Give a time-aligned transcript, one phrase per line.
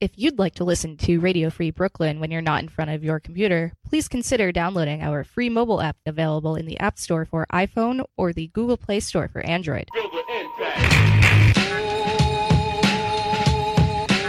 [0.00, 3.02] If you'd like to listen to Radio Free Brooklyn when you're not in front of
[3.02, 7.48] your computer, please consider downloading our free mobile app available in the App Store for
[7.52, 9.88] iPhone or the Google Play Store for Android.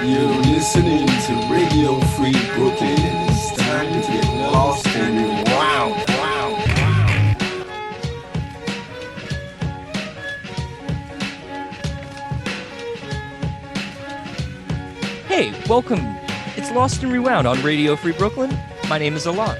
[0.01, 6.08] You're listening to Radio Free Brooklyn, and it's time to get lost and rewound.
[15.39, 16.01] Hey, welcome.
[16.57, 18.53] It's Lost and Rewound on Radio Free Brooklyn.
[18.89, 19.57] My name is Elann,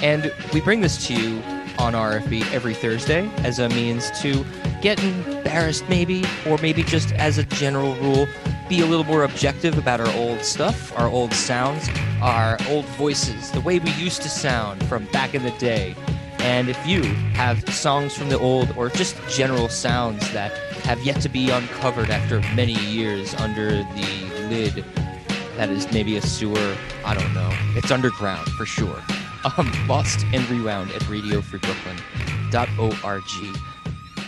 [0.00, 1.42] and we bring this to you
[1.76, 4.46] on RFB every Thursday as a means to
[4.80, 8.28] get embarrassed, maybe, or maybe just as a general rule,
[8.68, 11.88] be a little more objective about our old stuff, our old sounds,
[12.22, 15.96] our old voices, the way we used to sound from back in the day.
[16.38, 17.02] And if you
[17.34, 20.52] have songs from the old or just general sounds that
[20.84, 24.84] have yet to be uncovered after many years under the lid
[25.58, 27.50] that is maybe a sewer, I don't know.
[27.74, 29.02] It's underground for sure.
[29.56, 33.56] Um, lost and rewound at radiofreebrooklyn.org.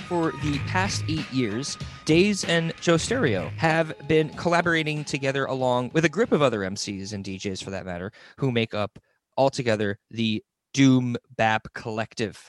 [0.07, 6.09] For the past eight years, Days and Jostereo have been collaborating together along with a
[6.09, 9.01] group of other MCs and DJs for that matter, who make up
[9.37, 12.49] altogether the Doom Bap Collective.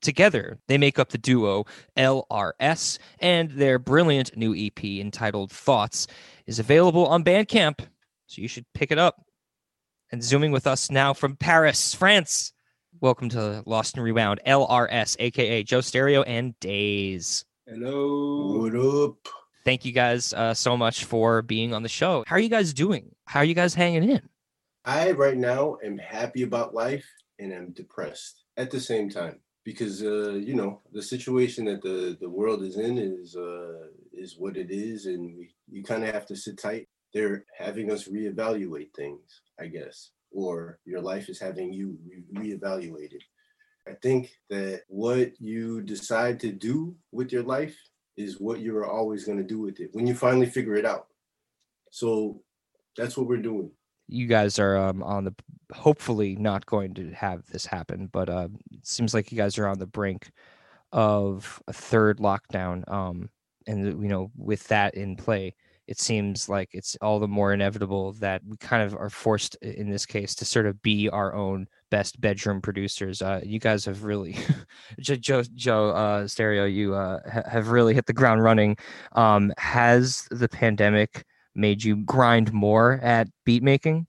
[0.00, 1.64] Together, they make up the duo
[1.96, 6.06] LRS, and their brilliant new EP entitled Thoughts
[6.46, 7.80] is available on Bandcamp,
[8.28, 9.24] so you should pick it up.
[10.12, 12.52] And zooming with us now from Paris, France.
[13.00, 17.44] Welcome to Lost and Rewound, LRS, aka Jostereo and Days.
[17.66, 18.62] Hello.
[18.62, 19.16] What up?
[19.64, 22.24] Thank you guys uh, so much for being on the show.
[22.26, 23.10] How are you guys doing?
[23.26, 24.22] How are you guys hanging in?
[24.84, 27.04] I right now am happy about life
[27.38, 32.16] and I'm depressed at the same time because uh, you know the situation that the
[32.20, 36.14] the world is in is uh, is what it is, and we you kind of
[36.14, 36.88] have to sit tight.
[37.14, 43.20] They're having us reevaluate things, I guess, or your life is having you re- reevaluated.
[43.86, 47.76] I think that what you decide to do with your life
[48.16, 50.84] is what you are always going to do with it when you finally figure it
[50.84, 51.06] out.
[51.90, 52.42] So
[52.96, 53.70] that's what we're doing
[54.08, 55.34] you guys are um, on the
[55.72, 59.68] hopefully not going to have this happen, but uh, it seems like you guys are
[59.68, 60.30] on the brink
[60.92, 62.90] of a third lockdown.
[62.90, 63.28] Um,
[63.66, 65.54] and you know, with that in play,
[65.88, 69.88] it seems like it's all the more inevitable that we kind of are forced in
[69.88, 73.22] this case to sort of be our own best bedroom producers.
[73.22, 74.36] Uh, you guys have really,
[75.00, 78.76] Joe, Joe uh, Stereo, you uh, ha- have really hit the ground running.
[79.12, 84.06] Um, has the pandemic made you grind more at beat making?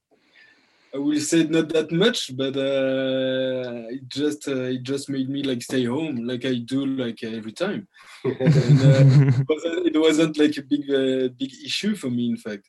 [0.94, 5.44] I will say not that much, but uh, it just uh, it just made me
[5.44, 7.88] like stay home, like I do like every time.
[8.24, 9.04] and, uh,
[9.40, 12.30] it, wasn't, it, wasn't, like a big uh, big issue for me.
[12.30, 12.68] In fact,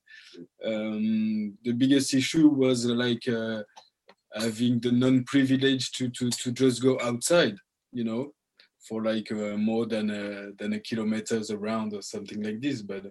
[0.64, 3.62] um, the biggest issue was like uh,
[4.34, 7.56] having the non-privilege to to to just go outside,
[7.90, 8.34] you know,
[8.86, 12.82] for like uh, more than a, than a kilometers around or something like this.
[12.82, 13.06] But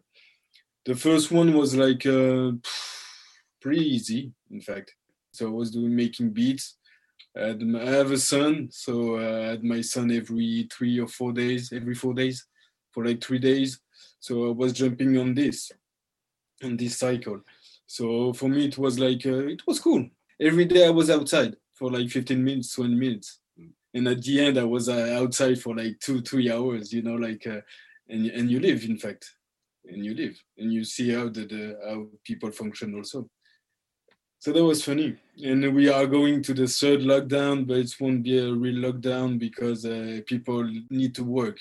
[0.85, 2.51] the first one was like uh,
[3.59, 4.95] pretty easy, in fact.
[5.31, 6.77] So I was doing making beats.
[7.37, 11.07] I, had, I have a son, so uh, I had my son every three or
[11.07, 12.45] four days, every four days,
[12.91, 13.79] for like three days.
[14.19, 15.71] So I was jumping on this,
[16.63, 17.41] on this cycle.
[17.85, 20.07] So for me, it was like uh, it was cool.
[20.39, 23.39] Every day I was outside for like 15 minutes, 20 minutes,
[23.93, 26.91] and at the end I was uh, outside for like two, three hours.
[26.91, 27.61] You know, like uh,
[28.09, 29.31] and and you live, in fact
[29.85, 33.29] and you live and you see how the, the how people function also
[34.39, 35.17] so that was funny.
[35.43, 39.37] And we are going to the third lockdown but it won't be a real lockdown
[39.37, 41.57] because uh, people need to work.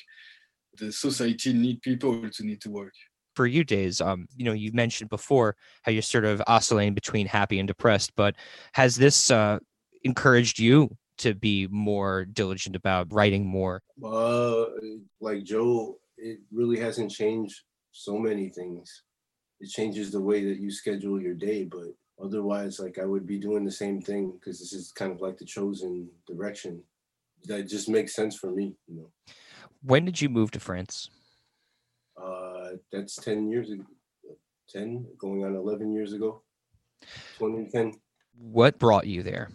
[0.78, 2.94] The society need people to need to work.
[3.34, 7.26] For you days um you know you mentioned before how you're sort of oscillating between
[7.26, 8.34] happy and depressed but
[8.72, 9.58] has this uh
[10.02, 13.80] encouraged you to be more diligent about writing more?
[14.04, 14.64] Uh
[15.20, 17.62] like joe it really hasn't changed
[17.92, 19.02] so many things.
[19.60, 23.38] It changes the way that you schedule your day, but otherwise, like I would be
[23.38, 26.82] doing the same thing because this is kind of like the chosen direction.
[27.44, 29.10] That just makes sense for me, you know.
[29.82, 31.08] When did you move to France?
[32.20, 33.84] Uh, that's ten years ago.
[34.68, 36.42] Ten, going on eleven years ago.
[37.38, 37.94] 2010.
[38.36, 39.50] What brought you there?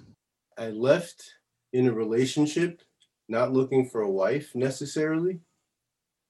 [0.57, 1.33] I left
[1.73, 2.81] in a relationship,
[3.27, 5.39] not looking for a wife necessarily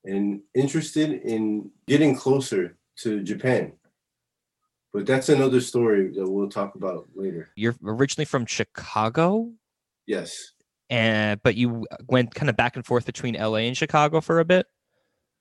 [0.06, 3.74] and interested in getting closer to Japan.
[4.94, 7.50] But that's another story that we'll talk about later.
[7.56, 9.52] You're originally from Chicago?
[10.06, 10.52] Yes.
[10.90, 14.46] And but you went kind of back and forth between LA and Chicago for a
[14.46, 14.68] bit?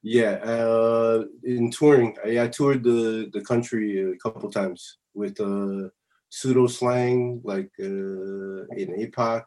[0.02, 4.98] Yeah, uh, in touring, I, I toured the the country a couple times.
[5.14, 5.90] with uh,
[6.30, 9.44] pseudo slang like uh, in APOC,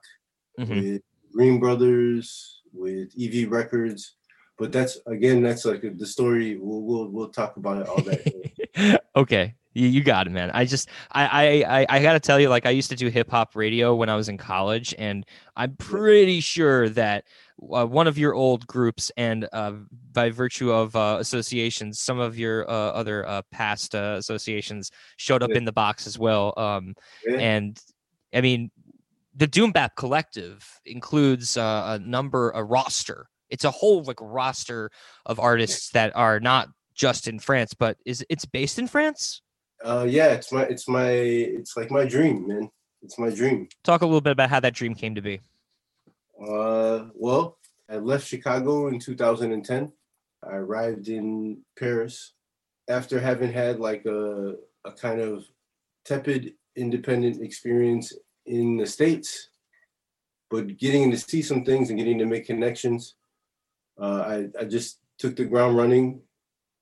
[0.60, 0.70] Mhm.
[0.94, 1.02] with
[1.34, 4.16] Green Brothers, with EV Records.
[4.60, 6.56] But that's again, that's like the story.
[6.58, 9.02] We'll we'll, we'll talk about it all that.
[9.16, 9.56] okay.
[9.76, 10.50] You, you got it, man.
[10.52, 11.26] I just I
[11.64, 14.10] I I, I gotta tell you, like I used to do hip hop radio when
[14.10, 15.26] I was in college, and
[15.56, 17.26] I'm pretty sure that
[17.72, 19.74] uh, one of your old groups and uh,
[20.14, 25.44] by virtue of uh, associations, some of your uh, other uh, past uh, associations showed
[25.44, 25.58] up Yeah.
[25.58, 26.54] in the box as well.
[26.58, 26.96] Um,
[27.28, 27.38] Yeah.
[27.38, 27.80] and
[28.34, 28.72] I mean,
[29.36, 33.28] the Doom Bap Collective includes uh, a number, a roster.
[33.50, 34.90] It's a whole like roster
[35.26, 39.42] of artists that are not just in France, but is it's based in France.
[39.86, 42.72] Uh, yeah, it's my it's my it's like my dream, man.
[43.04, 43.70] It's my dream.
[43.84, 45.42] Talk a little bit about how that dream came to be.
[46.42, 49.92] Uh, well, I left Chicago in 2010.
[50.44, 52.34] I arrived in Paris
[52.90, 54.56] after having had like a,
[54.86, 55.46] a kind of
[56.04, 58.12] tepid independent experience
[58.48, 59.50] in the States,
[60.50, 63.16] but getting to see some things and getting to make connections.
[64.02, 66.22] Uh, I, I just took the ground running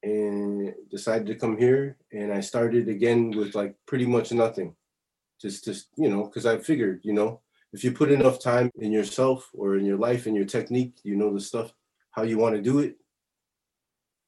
[0.03, 1.97] and decided to come here.
[2.11, 4.75] And I started again with like pretty much nothing.
[5.41, 7.41] Just, just you know, because I figured, you know,
[7.71, 11.15] if you put enough time in yourself or in your life and your technique, you
[11.15, 11.73] know the stuff
[12.13, 12.95] how you want to do it,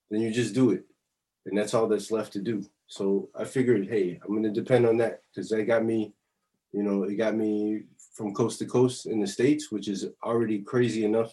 [0.10, 0.86] then you just do it.
[1.46, 2.64] And that's all that's left to do.
[2.88, 6.14] So I figured, hey, I'm gonna depend on that because that got me,
[6.72, 7.84] you know, it got me
[8.14, 11.32] from coast to coast in the States, which is already crazy enough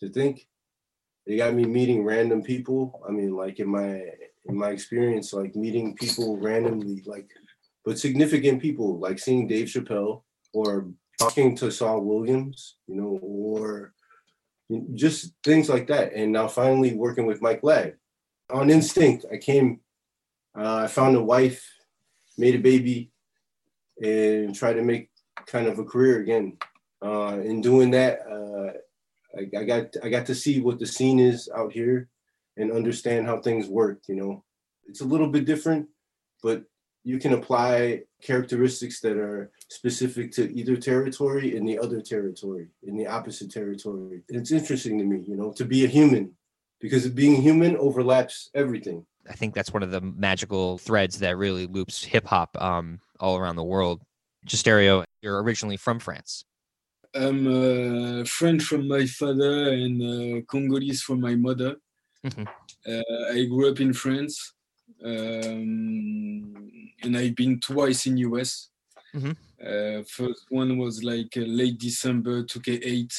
[0.00, 0.48] to think.
[1.28, 3.02] It got me meeting random people.
[3.06, 4.02] I mean, like in my
[4.46, 7.28] in my experience, like meeting people randomly, like
[7.84, 10.22] but significant people, like seeing Dave Chappelle
[10.54, 10.88] or
[11.18, 13.92] talking to Saul Williams, you know, or
[14.94, 16.14] just things like that.
[16.14, 17.96] And now finally working with Mike Ladd.
[18.50, 19.80] On instinct, I came,
[20.58, 21.62] uh, I found a wife,
[22.38, 23.10] made a baby,
[24.02, 25.10] and tried to make
[25.46, 26.56] kind of a career again.
[27.02, 28.72] Uh, in doing that, uh,
[29.36, 32.08] I, I got I got to see what the scene is out here
[32.56, 34.00] and understand how things work.
[34.08, 34.44] You know,
[34.86, 35.88] it's a little bit different,
[36.42, 36.64] but
[37.04, 42.96] you can apply characteristics that are specific to either territory in the other territory, in
[42.96, 44.22] the opposite territory.
[44.28, 46.32] It's interesting to me, you know, to be a human
[46.80, 49.06] because being human overlaps everything.
[49.28, 53.36] I think that's one of the magical threads that really loops hip hop um, all
[53.36, 54.02] around the world.
[54.46, 56.44] Jostereo, you're originally from France.
[57.18, 61.76] I'm uh, French from my father and uh, Congolese from my mother.
[62.24, 62.46] Mhm.
[62.86, 64.54] Uh, I grew up in France,
[65.04, 66.70] um,
[67.02, 68.70] and I've been twice in US.
[69.14, 69.36] Mhm.
[69.60, 73.12] Uh, first one was like uh, late December 2K8,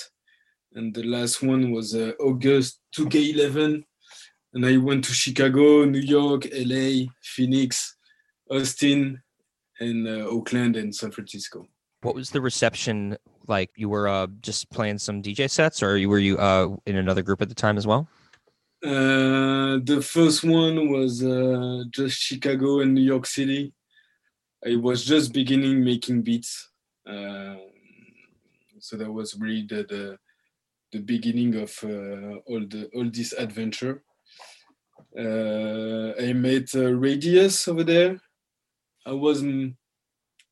[0.75, 3.83] and the last one was uh, August 2K11.
[4.53, 7.95] And I went to Chicago, New York, LA, Phoenix,
[8.49, 9.21] Austin,
[9.79, 11.67] and uh, Oakland and San Francisco.
[12.01, 13.17] What was the reception
[13.49, 13.71] like?
[13.75, 17.41] You were uh, just playing some DJ sets, or were you uh, in another group
[17.41, 18.07] at the time as well?
[18.83, 23.73] Uh, the first one was uh, just Chicago and New York City.
[24.65, 26.69] I was just beginning making beats,
[27.05, 27.59] Um
[28.79, 30.17] so that was really the the,
[30.91, 34.03] the beginning of uh, all the all this adventure.
[35.17, 38.19] Uh, I met uh, Radius over there.
[39.05, 39.75] I wasn't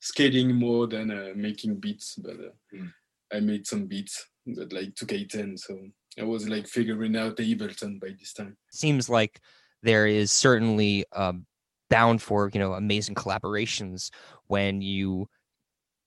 [0.07, 2.91] skating more than uh, making beats, but uh, Mm.
[3.33, 5.59] I made some beats that like 2K10.
[5.59, 5.77] So
[6.19, 8.57] I was like figuring out Ableton by this time.
[8.71, 9.41] Seems like
[9.83, 11.45] there is certainly um,
[11.89, 14.09] bound for you know amazing collaborations
[14.47, 15.27] when you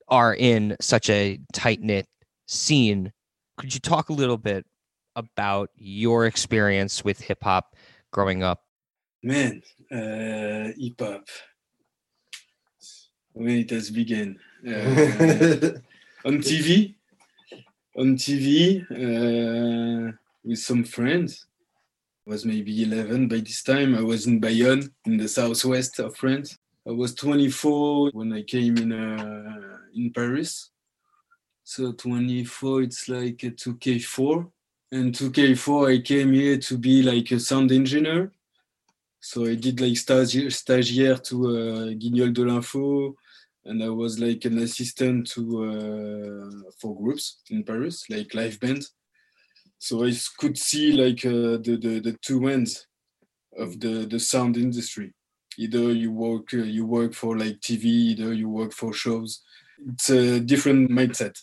[0.08, 2.06] are in such a tight knit
[2.46, 3.12] scene.
[3.58, 4.64] Could you talk a little bit
[5.16, 7.76] about your experience with hip hop
[8.12, 8.62] growing up?
[9.22, 11.28] Man, uh, hip hop.
[13.32, 14.38] When it has begun.
[14.62, 15.78] Uh,
[16.26, 16.94] on TV,
[17.96, 20.12] on TV uh,
[20.44, 21.46] with some friends.
[22.26, 23.94] I was maybe 11 by this time.
[23.94, 26.58] I was in Bayonne, in the southwest of France.
[26.86, 30.70] I was 24 when I came in uh, in Paris.
[31.64, 34.50] So 24, it's like a 2K4.
[34.92, 38.32] And 2K4, I came here to be like a sound engineer.
[39.20, 43.14] So I did like stagi- stagiaire to uh, Guignol de l'Info,
[43.66, 48.86] and I was like an assistant to uh, for groups in Paris, like live band.
[49.78, 52.86] So I could see like uh, the, the the two ends
[53.58, 55.12] of the the sound industry.
[55.58, 59.42] Either you work uh, you work for like TV, either you work for shows.
[59.86, 61.38] It's a different mindset.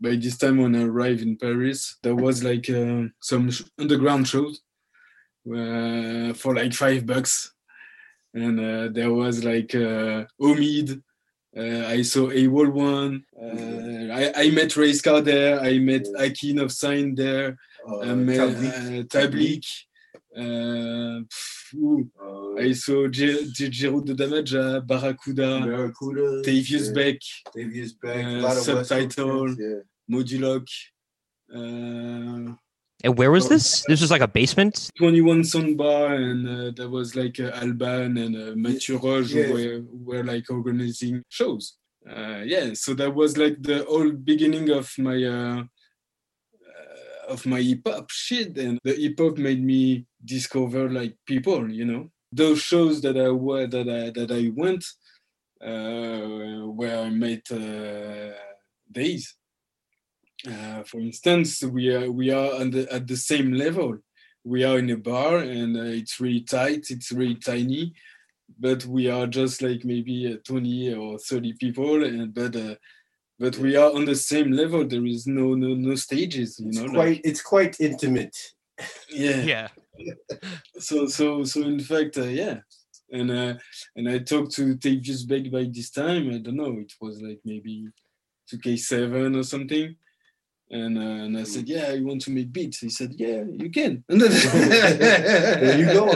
[0.00, 4.60] By this time, when I arrived in Paris, there was like uh, some underground shows
[5.52, 7.52] uh, for like five bucks
[8.34, 11.02] and uh, there was like uh, Omid.
[11.56, 13.24] Uh, I saw AWOL one.
[13.40, 15.58] Uh, I, I met Race Car there.
[15.60, 17.58] I met Akin of Sign there.
[17.88, 19.64] Uh, I met Tablik.
[20.36, 20.40] uh.
[20.42, 21.20] Uh,
[21.70, 26.42] Uh, I saw Gi- de Damaja, Barracuda, Barracuda.
[26.42, 27.20] Thavius yeah, Beck,
[27.54, 28.24] Thavius Beck.
[28.24, 29.54] a Subtitle.
[29.58, 29.80] Yeah.
[30.10, 30.66] Modulok,
[31.54, 32.54] uh,
[33.04, 33.84] And where was this?
[33.86, 34.90] This was like a basement.
[34.98, 39.44] 21 Soundbar, and uh, there was like uh, Alban and uh, Mathieu Roche Yeah.
[39.44, 39.82] who were,
[40.16, 41.76] were like organizing shows.
[42.08, 47.60] Uh, yeah, so that was like the whole beginning of my uh, uh, of my
[47.60, 52.10] hip hop shit, and the hip hop made me discover like people, you know.
[52.32, 54.84] Those shows that I were that I that I went,
[55.62, 58.34] uh, where I met uh,
[58.90, 59.36] Days.
[60.46, 63.98] Uh, for instance, we are we are on the, at the same level.
[64.44, 66.86] We are in a bar and uh, it's really tight.
[66.90, 67.92] It's really tiny,
[68.58, 72.04] but we are just like maybe uh, 20 or 30 people.
[72.04, 72.76] And but uh,
[73.38, 74.86] but we are on the same level.
[74.86, 76.58] There is no no no stages.
[76.60, 78.36] You It's know, like- quite it's quite intimate.
[79.10, 79.68] yeah Yeah.
[80.78, 82.58] so so so in fact uh, yeah
[83.10, 83.54] and uh
[83.96, 87.40] and i talked to Thavius Beck by this time i don't know it was like
[87.44, 87.88] maybe
[88.52, 89.96] 2k7 or something
[90.70, 93.70] and uh, and i said yeah you want to make beats he said yeah you
[93.70, 94.04] can
[95.58, 96.08] there you go.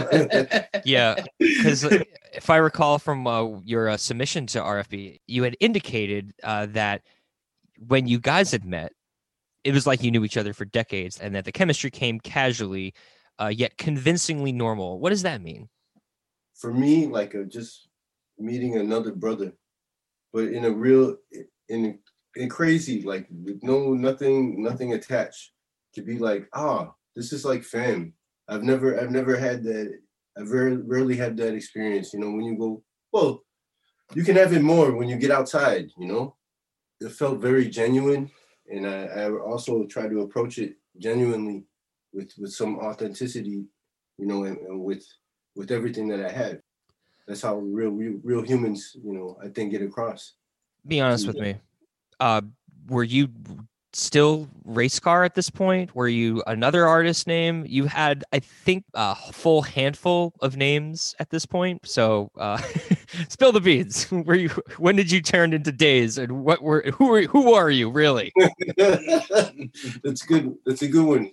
[0.85, 1.23] Yeah.
[1.39, 6.67] Because if I recall from uh, your uh, submission to RFB, you had indicated uh,
[6.71, 7.03] that
[7.87, 8.93] when you guys had met,
[9.65, 12.95] it was like you knew each other for decades and that the chemistry came casually,
[13.41, 14.99] uh, yet convincingly normal.
[14.99, 15.69] What does that mean?
[16.57, 17.89] For me, like a, just
[18.39, 19.53] meeting another brother,
[20.33, 21.17] but in a real
[21.69, 21.99] in
[22.37, 25.53] in crazy like with no nothing nothing attached
[25.95, 28.13] to be like ah this is like fam.
[28.49, 29.99] I've never I've never had that.
[30.39, 32.13] I've very rarely had that experience.
[32.13, 33.43] You know when you go well,
[34.15, 35.91] you can have it more when you get outside.
[35.99, 36.37] You know,
[37.01, 38.31] it felt very genuine,
[38.71, 41.65] and I, I also try to approach it genuinely
[42.13, 43.65] with with some authenticity.
[44.19, 45.07] You know, and, and with
[45.55, 46.63] with everything that I had.
[47.27, 50.35] That's how real, real, real humans, you know, I think get across.
[50.87, 51.55] Be honest with me.
[52.23, 52.41] Uh,
[52.87, 53.29] were you
[53.93, 55.93] still race car at this point?
[55.97, 57.65] Were you another artist name?
[57.67, 61.81] You had, I think, a full handful of names at this point.
[61.85, 62.59] So, uh,
[63.29, 64.09] spill the beans.
[64.13, 64.51] Were you?
[64.79, 66.17] When did you turn into Days?
[66.17, 66.83] And what were?
[66.95, 67.23] Who were?
[67.23, 68.33] Who are you really?
[68.77, 70.55] That's good.
[70.65, 71.33] That's a good one.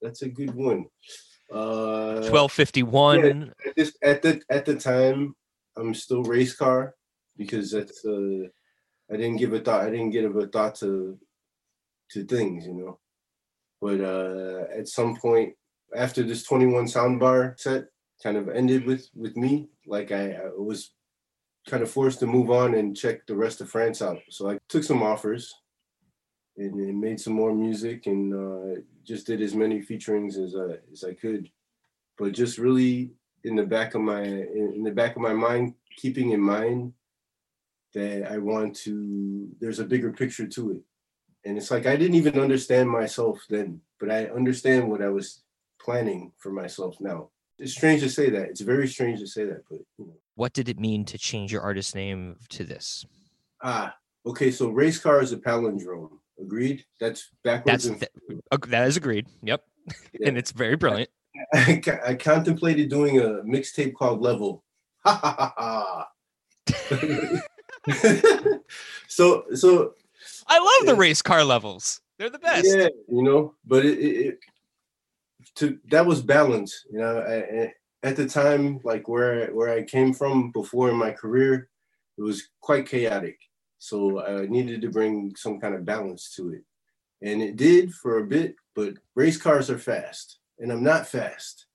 [0.00, 0.86] That's a good one.
[1.52, 3.52] Uh, Twelve fifty one.
[3.76, 5.34] at at the at the time,
[5.76, 6.94] I'm still race car
[7.36, 8.46] because that's uh,
[9.12, 9.82] I didn't give a thought.
[9.86, 11.18] I didn't give a thought to
[12.12, 12.98] to things, you know.
[13.80, 15.54] But uh, at some point
[15.96, 17.86] after this 21 soundbar set
[18.22, 20.92] kind of ended with with me, like I, I was
[21.68, 24.18] kind of forced to move on and check the rest of France out.
[24.30, 25.54] So I took some offers
[26.56, 30.76] and, and made some more music and uh, just did as many featurings as I
[30.92, 31.50] as I could.
[32.18, 33.12] But just really
[33.44, 36.92] in the back of my in, in the back of my mind, keeping in mind
[37.94, 39.48] that I want to.
[39.60, 40.80] There's a bigger picture to it,
[41.44, 45.42] and it's like I didn't even understand myself then, but I understand what I was
[45.80, 47.30] planning for myself now.
[47.58, 48.48] It's strange to say that.
[48.48, 50.16] It's very strange to say that, but you know.
[50.34, 53.04] What did it mean to change your artist name to this?
[53.62, 53.94] Ah,
[54.24, 54.50] okay.
[54.50, 56.18] So race car is a palindrome.
[56.40, 56.84] Agreed.
[56.98, 57.86] That's backwards.
[57.86, 59.26] That's th- that is agreed.
[59.42, 59.62] Yep,
[60.24, 61.10] and it's very brilliant.
[61.54, 64.64] I, co- I contemplated doing a mixtape called Level.
[65.04, 66.08] Ha ha ha ha.
[69.08, 69.94] so so
[70.46, 72.00] I love the race car levels.
[72.18, 72.66] They're the best.
[72.66, 74.38] yeah, you know, but it, it, it
[75.56, 76.84] to that was balance.
[76.90, 80.96] You know, I, I- at the time, like where where I came from before in
[80.96, 81.68] my career,
[82.16, 83.38] it was quite chaotic.
[83.78, 86.62] So I needed to bring some kind of balance to it,
[87.20, 88.56] and it did for a bit.
[88.74, 91.66] But race cars are fast, and I'm not fast.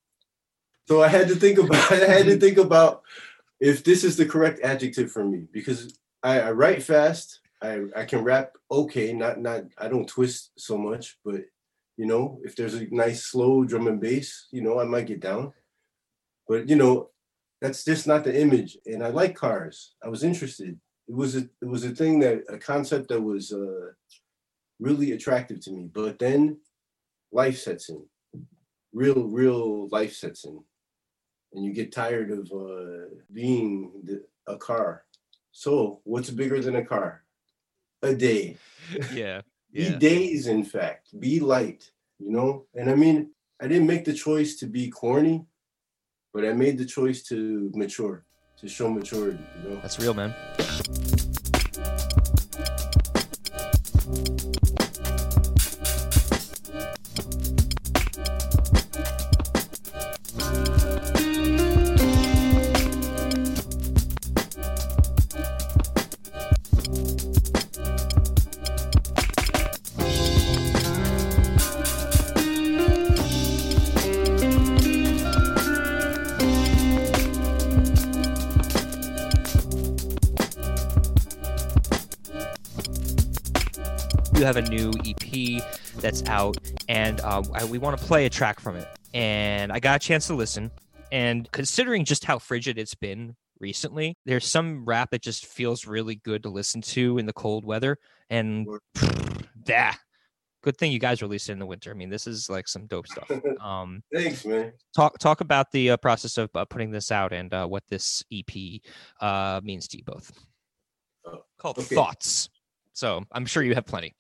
[0.88, 1.92] So I had to think about.
[1.92, 3.04] I had to think about
[3.60, 7.40] if this is the correct adjective for me because I, I write fast.
[7.62, 11.42] I, I can rap okay, not not I don't twist so much, but
[11.98, 15.22] you know, if there's a nice slow drum and bass, you know, I might get
[15.22, 15.54] down.
[16.48, 17.10] But you know,
[17.62, 18.78] that's just not the image.
[18.86, 19.96] And I like cars.
[20.04, 20.78] I was interested.
[21.08, 23.92] It was a it was a thing that a concept that was uh
[24.80, 25.90] really attractive to me.
[25.92, 26.58] But then
[27.32, 28.06] life sets in.
[28.94, 30.60] Real, real life sets in.
[31.56, 35.04] And you get tired of uh being the, a car.
[35.52, 37.24] So what's bigger than a car?
[38.02, 38.58] A day
[39.14, 44.06] yeah, be days in fact be light you know and i mean i didn't make
[44.06, 45.44] the choice to be corny
[46.36, 48.26] but I made the choice to mature,
[48.60, 49.40] to show maturity.
[49.64, 49.80] You know.
[49.82, 50.36] That's real, man.
[84.46, 85.64] Have a new EP
[85.98, 88.88] that's out, and um, I, we want to play a track from it.
[89.14, 90.72] And I got a chance to listen,
[91.12, 96.16] and considering just how frigid it's been recently, there's some rap that just feels really
[96.16, 97.98] good to listen to in the cold weather.
[98.30, 98.68] And
[99.66, 99.98] that
[100.64, 101.92] good thing you guys released it in the winter.
[101.92, 103.30] I mean, this is like some dope stuff.
[103.62, 104.74] Um, Thanks, man.
[104.96, 108.24] talk talk about the uh, process of uh, putting this out and uh, what this
[108.32, 108.82] EP
[109.22, 110.32] uh, means to you both.
[111.26, 111.96] Oh, Called okay.
[111.96, 112.50] Thoughts.
[112.94, 114.14] So I'm sure you have plenty.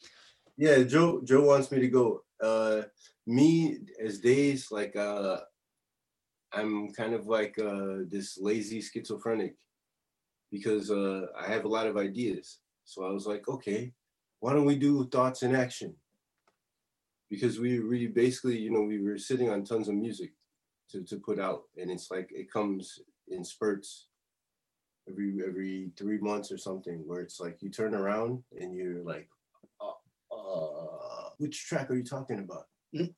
[0.57, 1.21] Yeah, Joe.
[1.23, 2.21] Joe wants me to go.
[2.41, 2.83] Uh,
[3.27, 5.37] me as days like uh,
[6.53, 9.55] I'm kind of like uh this lazy schizophrenic
[10.51, 12.59] because uh I have a lot of ideas.
[12.85, 13.93] So I was like, okay,
[14.39, 15.95] why don't we do thoughts in action?
[17.29, 20.31] Because we we basically, you know, we were sitting on tons of music
[20.91, 24.07] to to put out, and it's like it comes in spurts
[25.09, 29.27] every every three months or something, where it's like you turn around and you're like,
[30.55, 32.67] uh, which track are you talking about?
[32.93, 33.13] Mhm.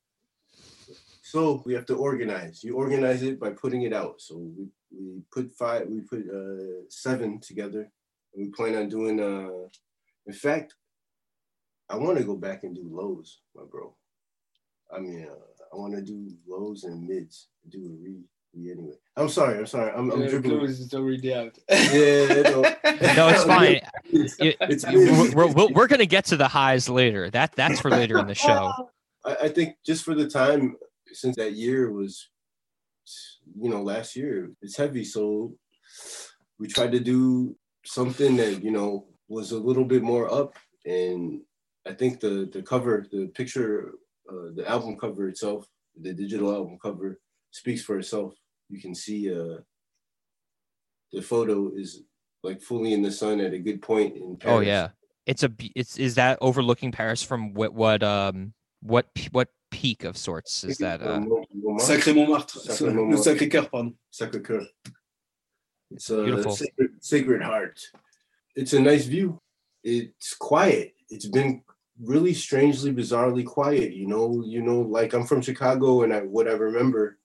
[1.21, 2.63] So we have to organize.
[2.63, 4.21] You organize it by putting it out.
[4.21, 7.83] So we, we put five, we put uh, seven together,
[8.33, 9.19] and we plan on doing.
[9.19, 9.67] Uh,
[10.25, 10.75] in fact,
[11.89, 13.95] I want to go back and do lows, my bro.
[14.91, 17.49] I mean, uh, I want to do lows and mids.
[17.69, 18.15] Do a re,
[18.57, 18.93] re anyway.
[19.15, 19.57] I'm sorry.
[19.59, 19.91] I'm sorry.
[19.91, 20.59] I'm, I'm dribbling.
[20.59, 21.57] close is already out.
[21.69, 22.61] Yeah, no.
[22.61, 23.79] No, it's fine.
[24.11, 27.29] It's- You- it's we're, we're, we're, we're gonna get to the highs later.
[27.29, 28.71] That that's for later in the show.
[29.25, 30.75] I, I think just for the time
[31.13, 32.29] since that year was,
[33.59, 35.03] you know, last year, it's heavy.
[35.03, 35.53] So
[36.59, 37.55] we tried to do
[37.85, 40.55] something that you know was a little bit more up,
[40.85, 41.41] and
[41.87, 43.93] I think the the cover, the picture,
[44.29, 45.65] uh, the album cover itself,
[45.99, 47.19] the digital album cover
[47.51, 48.33] speaks for itself.
[48.69, 49.57] You can see uh,
[51.11, 52.03] the photo is
[52.43, 54.57] like fully in the sun at a good point in Paris.
[54.57, 54.89] Oh yeah,
[55.25, 60.17] it's a it's is that overlooking Paris from what what um what what peak of
[60.17, 61.01] sorts is that?
[61.01, 61.19] Uh,
[61.79, 62.59] Sacré Montmartre.
[62.59, 63.23] Sacré Le Montmartre.
[63.23, 63.93] Sacré-Cœur, pardon.
[64.11, 64.65] Sacre Coeur.
[65.91, 66.51] It's a Beautiful.
[66.51, 67.79] sacred, sacred heart.
[68.55, 69.39] It's a nice view.
[69.83, 70.95] It's quiet.
[71.09, 71.63] It's been
[72.01, 73.93] really strangely, bizarrely quiet.
[73.93, 77.17] You know, you know, like I'm from Chicago, and I what I remember,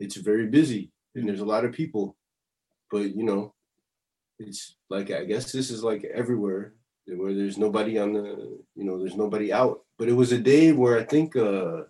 [0.00, 2.16] it's very busy and there's a lot of people.
[2.90, 3.54] But you know,
[4.38, 6.74] it's like I guess this is like everywhere
[7.06, 9.80] where there's nobody on the, you know, there's nobody out.
[9.98, 11.82] But it was a day where I think uh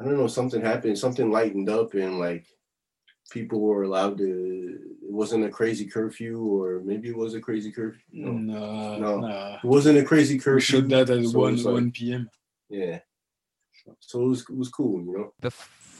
[0.00, 2.46] I don't know, something happened, something lightened up and like
[3.30, 7.70] people were allowed to it wasn't a crazy curfew or maybe it was a crazy
[7.70, 8.00] curfew.
[8.12, 8.32] No.
[8.32, 9.20] No, No.
[9.20, 9.56] no.
[9.62, 12.30] It wasn't a crazy curfew We showed that at so 1, like- 1 p.m.
[12.68, 13.00] Yeah.
[14.00, 15.32] So it was it was cool, you know.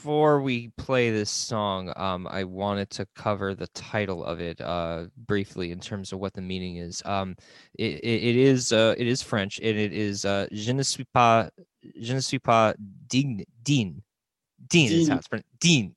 [0.05, 5.05] before we play this song, um, I wanted to cover the title of it uh,
[5.17, 7.01] briefly in terms of what the meaning is.
[7.05, 7.35] Um,
[7.77, 11.05] it, it, it is uh, it is French and it is uh, je ne suis
[11.13, 11.49] pas
[11.99, 12.75] je ne suis pas
[13.07, 14.01] digne digne
[14.67, 15.17] Dean is how Dean.
[15.17, 15.49] it's pronounced.
[15.59, 15.95] Dean.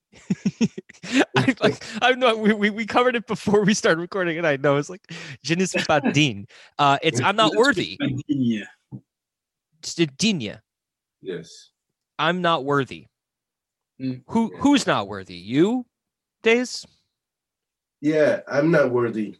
[1.36, 4.56] I like I know we, we, we covered it before we started recording and I
[4.56, 5.02] know it's like
[5.42, 6.46] je ne suis pas digne.
[6.78, 7.98] Uh, it's I'm not worthy.
[10.18, 10.52] Digne.
[11.22, 11.70] Yes.
[12.18, 13.06] I'm not worthy.
[14.00, 14.22] Mm.
[14.28, 15.36] Who who's not worthy?
[15.36, 15.86] You,
[16.42, 16.86] Days?
[18.00, 19.38] Yeah, I'm not worthy.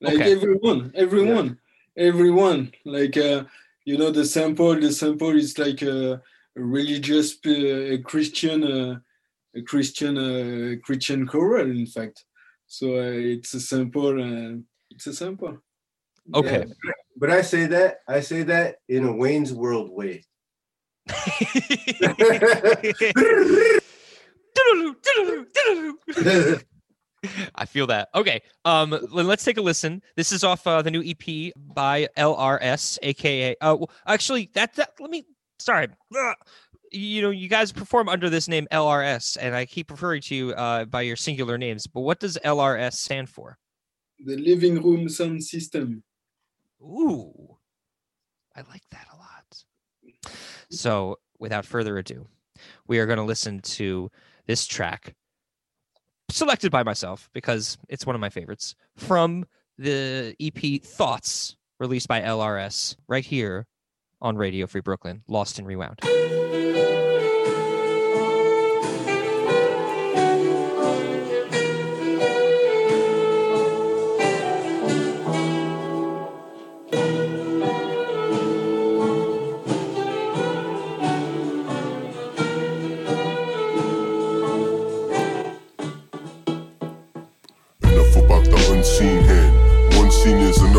[0.00, 0.32] Like Okay.
[0.32, 1.58] everyone, everyone,
[1.96, 2.72] everyone.
[2.84, 3.44] Like uh,
[3.84, 6.20] you know, the sample, the sample is like a, a
[6.54, 9.00] religious uh, a Christian, uh,
[9.56, 12.24] a Christian, uh, Christian choral, in fact.
[12.66, 14.22] So uh, it's a sample.
[14.22, 14.58] Uh,
[14.90, 15.58] it's a sample.
[16.32, 16.64] Okay.
[16.66, 20.22] Yeah, But I say that, I say that in a Wayne's World way.
[27.54, 28.08] I feel that.
[28.14, 28.40] Okay.
[28.64, 30.02] Um let's take a listen.
[30.16, 34.90] This is off uh, the new EP by LRS aka uh well, actually that that
[35.00, 35.24] let me
[35.58, 35.88] sorry.
[36.16, 36.36] Ugh.
[36.90, 40.50] You know, you guys perform under this name LRS and I keep referring to you
[40.52, 43.58] uh by your singular names, but what does LRS stand for?
[44.24, 46.02] The living room sound system.
[46.82, 47.56] Ooh.
[48.54, 49.64] I like that a lot.
[50.70, 52.26] So, without further ado,
[52.86, 54.10] we are going to listen to
[54.46, 55.14] this track,
[56.30, 59.44] selected by myself because it's one of my favorites, from
[59.78, 63.66] the EP Thoughts, released by LRS, right here
[64.20, 66.00] on Radio Free Brooklyn, Lost and Rewound.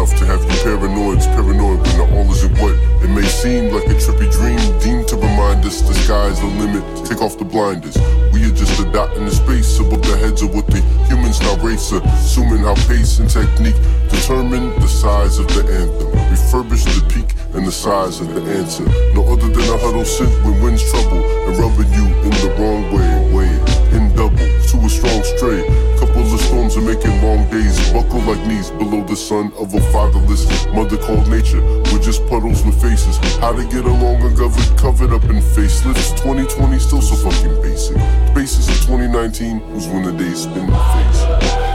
[0.10, 3.96] Enough to have you paranoids, paranoid when all isn't what it may seem like a
[3.96, 6.84] trippy dream, deemed to remind us the sky's the limit.
[7.06, 7.98] Take off the blinders.
[8.34, 11.40] We are just a dot in the space above the heads of what the humans
[11.42, 11.92] now race.
[11.92, 16.12] Assuming how pace and technique determine the size of the anthem.
[16.30, 18.84] Refurbish the peak and the size of the answer.
[19.14, 22.84] No other than a huddle synth when wind's trouble and rubbing you in the wrong
[22.94, 23.10] way.
[23.34, 25.64] Way in double to a strong stray.
[26.00, 27.78] Couple of storms are making long days.
[27.92, 31.62] Buckle like knees below the sun of a fatherless mother called nature.
[31.92, 33.18] We're just puddles with faces.
[33.38, 36.12] How to get along uncovered, covered up in facelifts.
[36.22, 37.98] 2020 still so fucking basic.
[38.34, 41.69] Basis of 2019 was when the days spin in the face.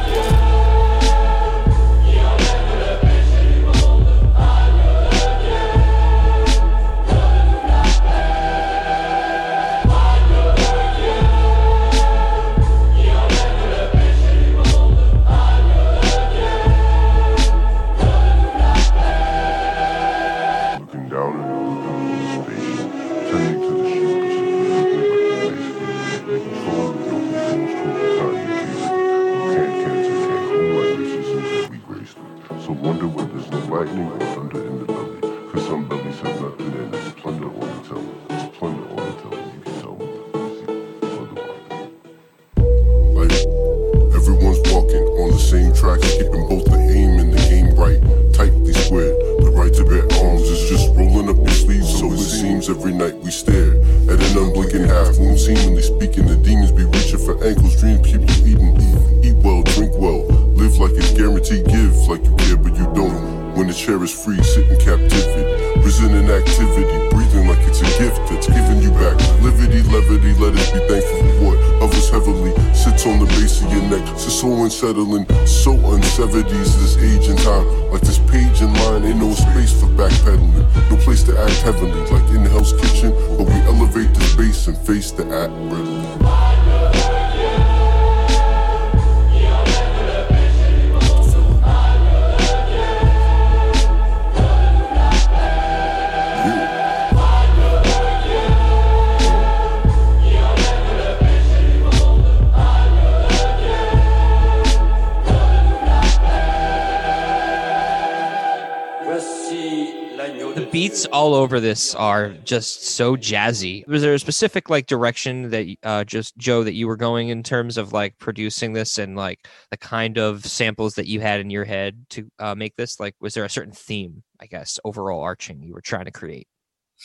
[111.95, 113.87] Are just so jazzy.
[113.87, 117.43] Was there a specific like direction that uh, just Joe that you were going in
[117.43, 121.51] terms of like producing this and like the kind of samples that you had in
[121.51, 123.01] your head to uh, make this?
[123.01, 126.49] Like, was there a certain theme, I guess, overall arching you were trying to create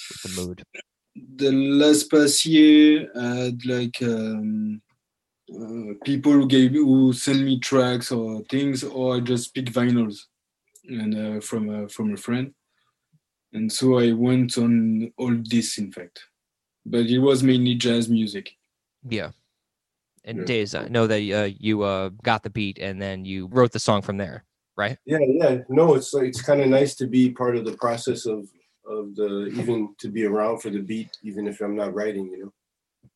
[0.10, 0.64] with the mood?
[1.36, 4.82] the last past year I had like um,
[5.54, 10.20] uh, people who gave who send me tracks or things or I just pick vinyls
[10.88, 12.54] and uh, from a, from a friend
[13.54, 16.22] and so I went on all this in fact
[16.86, 18.52] but it was mainly jazz music
[19.08, 19.32] Yeah.
[20.26, 20.46] And Yeah.
[20.46, 23.80] Days, I know that uh, you uh, got the beat and then you wrote the
[23.80, 24.44] song from there,
[24.76, 24.98] right?
[25.06, 25.60] Yeah, yeah.
[25.70, 28.48] No, it's like it's kind of nice to be part of the process of
[28.86, 32.30] of the even to be around for the beat, even if I'm not writing.
[32.30, 32.54] You know.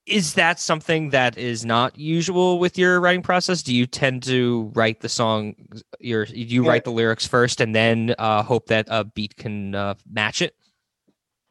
[0.06, 3.64] Is that something that is not usual with your writing process?
[3.64, 5.56] Do you tend to write the song,
[6.00, 6.70] your do you Yeah.
[6.70, 10.56] write the lyrics first and then uh, hope that a beat can uh, match it?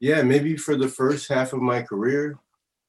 [0.00, 2.38] Yeah, maybe for the first half of my career.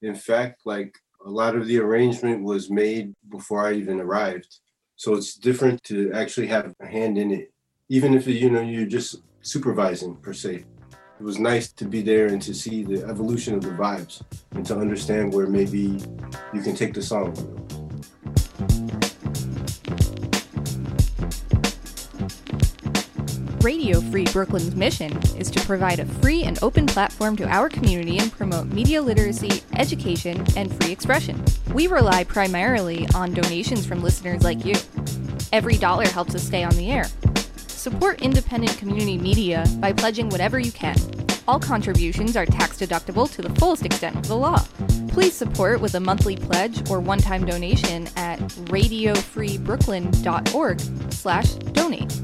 [0.02, 4.60] In fact, like a lot of the arrangement was made before I even arrived.
[4.98, 7.54] So it's different to actually have a hand in it,
[7.88, 10.66] even if you know you're just supervising per se.
[11.20, 14.22] It was nice to be there and to see the evolution of the vibes
[14.52, 16.02] and to understand where maybe
[16.54, 17.34] you can take the song.
[23.62, 28.18] Radio Free Brooklyn's mission is to provide a free and open platform to our community
[28.18, 31.42] and promote media literacy, education, and free expression.
[31.74, 34.76] We rely primarily on donations from listeners like you.
[35.54, 37.06] Every dollar helps us stay on the air.
[37.84, 40.96] Support independent community media by pledging whatever you can.
[41.50, 44.66] All contributions are tax deductible to the fullest extent of the law.
[45.10, 50.80] Please support with a monthly pledge or one-time donation at radiofreebrooklyn.org
[51.12, 52.22] slash donate.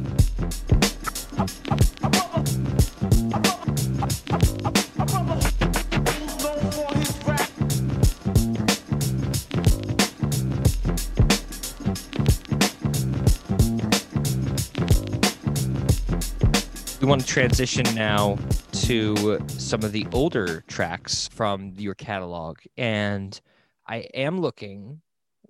[17.10, 18.38] Want to transition now
[18.72, 22.60] to some of the older tracks from your catalog.
[22.78, 23.42] And
[23.88, 25.02] I am looking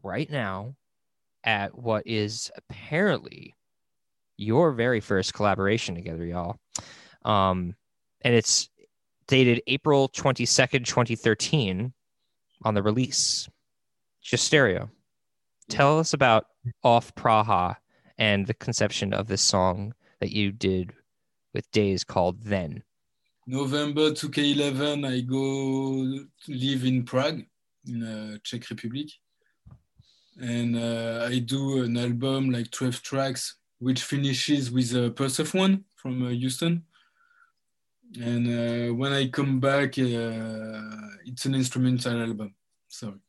[0.02, 0.76] right now
[1.44, 3.56] at what is apparently
[4.38, 6.56] your very first collaboration together, y'all.
[7.26, 7.76] Um,
[8.22, 8.70] and it's
[9.28, 11.92] dated April 22nd, 2013
[12.64, 13.50] on the release.
[14.24, 14.90] Jostereo.
[15.68, 16.46] Tell us about
[16.86, 17.76] Off Praha
[18.18, 20.94] and the conception of this song that you did
[21.54, 22.84] with Days called Then.
[23.48, 27.42] November 2K11, I go live in Prague,
[27.88, 29.10] in uh, Czech Republic.
[30.40, 35.84] And uh, I do an album, like 12 tracks, which finishes with a Persev one
[35.96, 36.84] from uh, Houston.
[38.22, 40.82] And uh, when I come back, uh,
[41.26, 42.54] it's an instrumental album.
[42.88, 43.20] Sorry.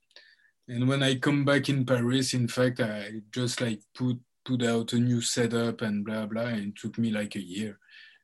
[0.69, 4.93] And when I come back in Paris, in fact, I just like put put out
[4.93, 6.43] a new setup and blah blah.
[6.43, 7.79] And it took me like a year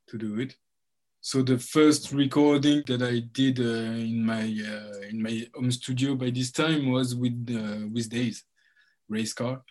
[0.09, 0.57] to do it.
[1.21, 6.15] So the first recording that I did uh, in my uh, in my home studio
[6.15, 8.45] by this time was with uh, with Days,
[9.09, 9.63] race car,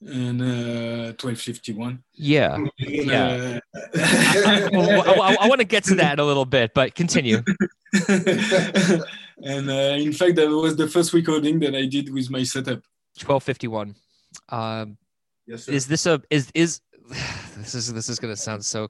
[0.00, 2.02] and uh, 1251.
[2.14, 2.58] Yeah.
[2.78, 3.60] Yeah.
[4.72, 7.42] well, I, I, I want to get to that in a little bit, but continue.
[8.08, 12.82] and uh, in fact, that was the first recording that I did with my setup.
[13.20, 13.94] 1251.
[14.48, 14.96] Um,
[15.48, 15.72] Yes, sir.
[15.72, 16.80] is this a is is
[17.56, 18.88] this is this is gonna sound so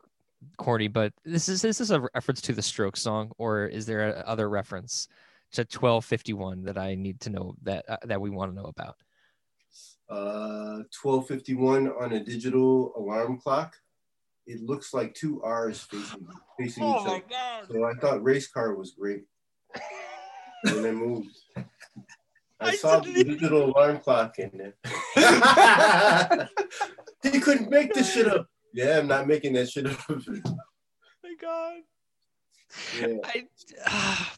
[0.57, 4.11] corny, but this is this is a reference to the Stroke song, or is there
[4.11, 5.09] a, other reference
[5.53, 8.97] to 1251 that I need to know that uh, that we want to know about?
[10.09, 13.77] Uh, 1251 on a digital alarm clock.
[14.47, 16.27] It looks like two R's facing,
[16.59, 17.23] facing each other.
[17.29, 17.67] god!
[17.71, 19.25] So I thought race car was great.
[20.65, 21.37] and I moved.
[22.61, 24.75] I, I saw the even- digital alarm clock in there.
[27.23, 28.49] he couldn't make this shit up.
[28.73, 29.99] Yeah, I'm not making that shit up.
[30.09, 31.81] my god!
[32.99, 33.17] yeah.
[33.25, 33.47] I,
[33.87, 34.35] ah,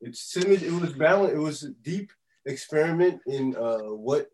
[0.00, 1.32] It's it was balance.
[1.32, 2.12] It was a deep
[2.46, 4.28] experiment in uh, what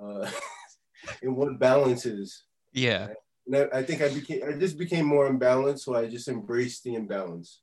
[0.00, 0.30] uh,
[1.22, 2.44] in what balance is.
[2.72, 3.08] yeah.
[3.46, 6.84] And I, I think I became I just became more imbalanced, so I just embraced
[6.84, 7.62] the imbalance.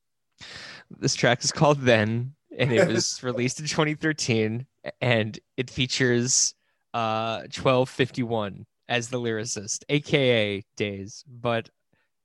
[0.89, 4.65] This track is called Then, and it was released in 2013,
[5.01, 6.55] and it features
[6.93, 11.23] uh 1251 as the lyricist, aka Days.
[11.28, 11.69] But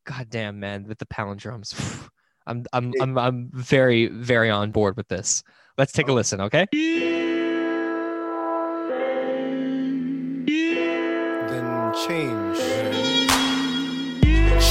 [0.05, 2.09] goddamn, man, with the palindromes,
[2.46, 5.42] I'm I'm I'm I'm very very on board with this.
[5.79, 6.14] Let's take a oh.
[6.14, 6.66] listen, okay?
[11.48, 12.59] then change.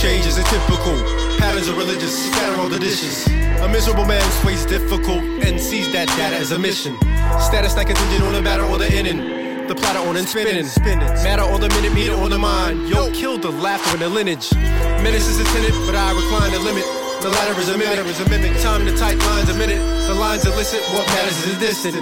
[0.01, 1.38] Change is atypical.
[1.38, 2.27] Patterns are religious.
[2.32, 3.27] Scatter all the dishes.
[3.62, 6.97] A miserable man sways difficult and sees that data as a mission.
[7.39, 9.50] Status not contingent on the batter or the inning.
[9.71, 10.67] The platter on and spinning.
[10.67, 11.07] spinning.
[11.23, 12.91] Matter on the minute, meter on the mind.
[12.91, 14.51] Yo, kill the laughter and the lineage.
[14.99, 16.84] Menace is intended, but I recline the limit.
[17.23, 18.03] The latter is a mimic.
[18.03, 18.51] Is a mimic.
[18.60, 19.79] Time to tight lines a minute.
[20.12, 20.84] The lines illicit.
[20.91, 21.95] What matters is distant.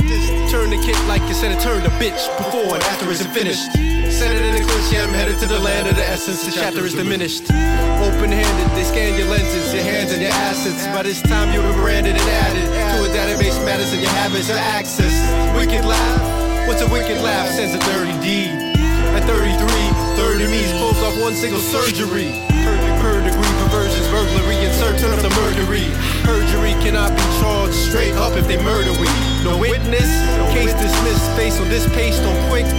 [0.50, 3.70] Turn the kick like you said it turned a bitch before and after isn't finished.
[4.10, 6.42] Set it in a clinch, yeah, I'm headed to the land of the essence.
[6.50, 7.54] The chapter is diminished.
[8.02, 10.90] Open handed, they scan your lenses, your hands and your assets.
[10.90, 14.58] By this time, you're branded and added to a database matters and your habits are
[14.58, 15.14] access.
[15.54, 16.29] Wicked laugh.
[16.70, 17.50] What's a wicked laugh?
[17.50, 18.54] Sends a dirty deed.
[19.18, 19.58] At 33,
[20.22, 22.30] 30 me's pulls off one single surgery.
[22.62, 25.90] Per, per degree perversions, burglary, insert turn up the murdery.
[26.22, 29.10] Perjury cannot be charged straight up if they murder we.
[29.42, 30.06] No witness,
[30.54, 32.70] case dismissed, face on this pace, don't quick.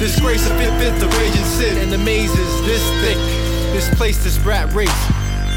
[0.00, 3.20] Disgrace of fit, fit the raging sin and the mazes this thick.
[3.76, 4.88] This place, this rat race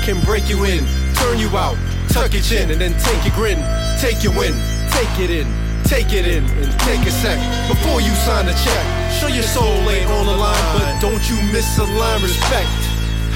[0.03, 0.83] can break you in,
[1.23, 1.79] turn you out,
[2.11, 3.63] tuck your chin, and then take your grin,
[4.03, 4.51] take your win,
[4.91, 5.47] take it in,
[5.85, 7.37] take it in, and take a sec
[7.69, 8.83] before you sign the check.
[9.13, 12.69] Show your soul ain't on the line, but don't you misalign respect.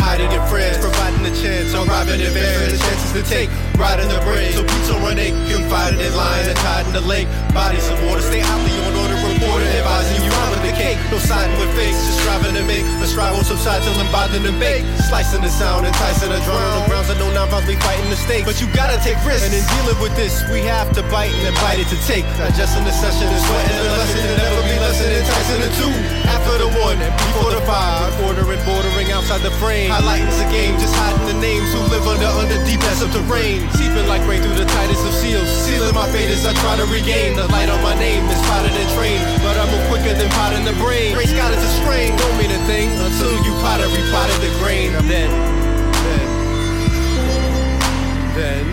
[0.01, 4.53] Hiding in France, providing a chance, arriving in advance, chances to take, riding the brave.
[4.85, 7.27] So on run eight, confided in line and tied in the lake.
[7.55, 10.99] Bodies of water, stay out outly on order, reporter advising you run with the cake.
[11.09, 14.43] No siding with fakes, just striving to make a strive on some till I'm bothering
[14.43, 14.83] to bake.
[15.07, 16.59] Slicing the sound, enticing the drum.
[16.59, 18.43] On grounds that no non we fighting the stake.
[18.43, 21.55] But you gotta take risks, and in dealing with this, we have to bite and
[21.63, 22.27] bite it to take.
[22.35, 26.28] Digesting the session and sweating the lesson, and never be less than enticing the two.
[26.49, 28.09] For the P for the five.
[28.25, 29.91] Ordering, bordering outside the frame.
[29.91, 33.69] Highlighting's a game, just hiding the names who live under under deep as subterranean.
[33.77, 35.45] Seeping like rain through the tightest of seals.
[35.45, 38.73] Sealing my fate as I try to regain the light on my name is spotted
[38.73, 39.21] and trained.
[39.45, 41.13] But I move quicker than pot in the brain.
[41.13, 42.17] Grace got it to strain.
[42.17, 44.89] Don't mean a thing until you pottery potted the grain.
[45.05, 45.29] Then,
[46.01, 46.25] then,
[48.33, 48.65] then,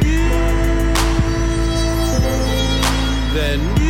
[3.36, 3.85] then,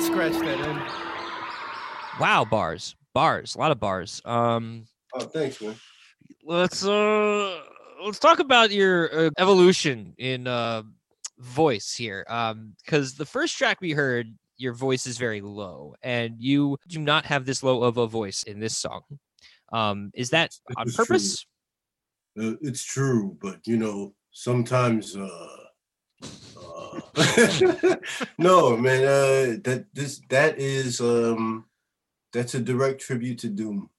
[0.00, 2.20] scra- I'd scratch that in.
[2.20, 4.20] Wow, bars, bars, a lot of bars.
[4.24, 5.74] Um, Oh, thanks, man.
[6.44, 7.60] let's uh
[8.04, 10.82] let's talk about your uh, evolution in uh
[11.38, 16.36] voice here um because the first track we heard your voice is very low and
[16.38, 19.02] you do not have this low of a voice in this song
[19.72, 21.06] um is that It on was true.
[21.06, 21.46] purpose
[22.38, 25.59] Uh, it's true, but you know, sometimes uh
[28.38, 31.64] no man, uh that this that is um
[32.32, 33.90] that's a direct tribute to Doom.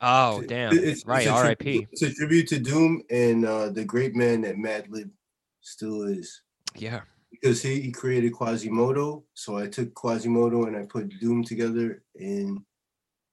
[0.00, 3.68] oh It- damn it's- it's right tri- rip It's a tribute to Doom and uh
[3.70, 5.10] the great man that Madlib
[5.60, 6.42] still is.
[6.76, 12.02] yeah Because he, he created Quasimoto, so I took Quasimoto and I put Doom together
[12.16, 12.60] and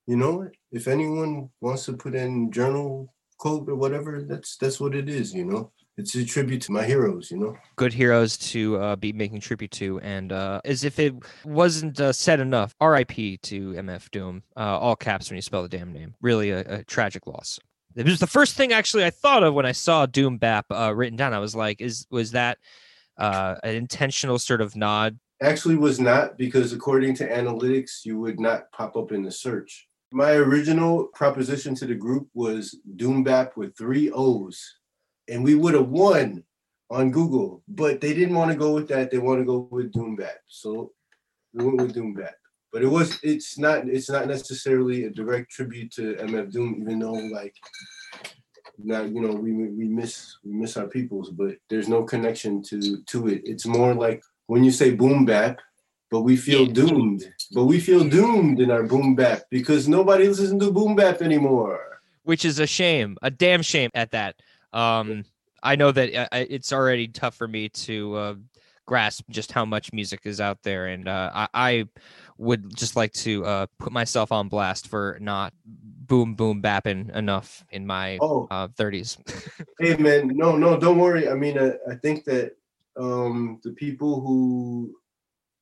[0.08, 0.52] you know what?
[0.72, 5.34] If anyone wants to put in journal quote or whatever, that's that's what it is,
[5.34, 5.72] you know.
[6.00, 7.58] It's a tribute to my heroes, you know.
[7.76, 11.14] good heroes to uh, be making tribute to and uh as if it
[11.46, 15.70] wasn't uh, said enough rip to mf doom uh, all caps when you spell the
[15.70, 17.60] damn name really a, a tragic loss
[17.96, 20.94] it was the first thing actually i thought of when i saw doom bap uh,
[20.96, 22.58] written down i was like is was that
[23.18, 28.42] uh an intentional sort of nod Actually was not because according to analytics, you would
[28.42, 29.88] not pop up in the search.
[30.12, 34.79] My original proposition to the group was Doom Bap with three O's.
[35.30, 36.44] And we would have won
[36.90, 39.12] on Google, but they didn't want to go with that.
[39.12, 40.38] They want to go with Doom Bap.
[40.48, 40.92] So
[41.54, 42.34] we went with Doom Bap.
[42.72, 47.00] But it was it's not it's not necessarily a direct tribute to MF Doom, even
[47.00, 47.56] though like
[48.78, 53.02] now you know we we miss we miss our peoples, but there's no connection to
[53.08, 53.42] to it.
[53.46, 55.60] It's more like when you say boom bap,
[56.12, 56.74] but we feel Yeah.
[56.74, 57.24] doomed.
[57.54, 61.86] But we feel doomed in our boom bap because nobody listens to boom bap anymore.
[62.24, 64.36] which is a shame a damn shame at that
[64.74, 65.24] um
[65.64, 68.36] i know that uh, I- it's already tough for me to uh,
[68.86, 71.86] grasp just how much music is out there and uh, I, I
[72.38, 77.64] would just like to uh, put myself on blast for not boom boom bapping enough
[77.70, 79.18] in my Oh, uh, 30s
[79.80, 81.30] hey man, no, no, don't worry.
[81.30, 82.54] I mean, I, I think that
[83.00, 84.96] um, the people who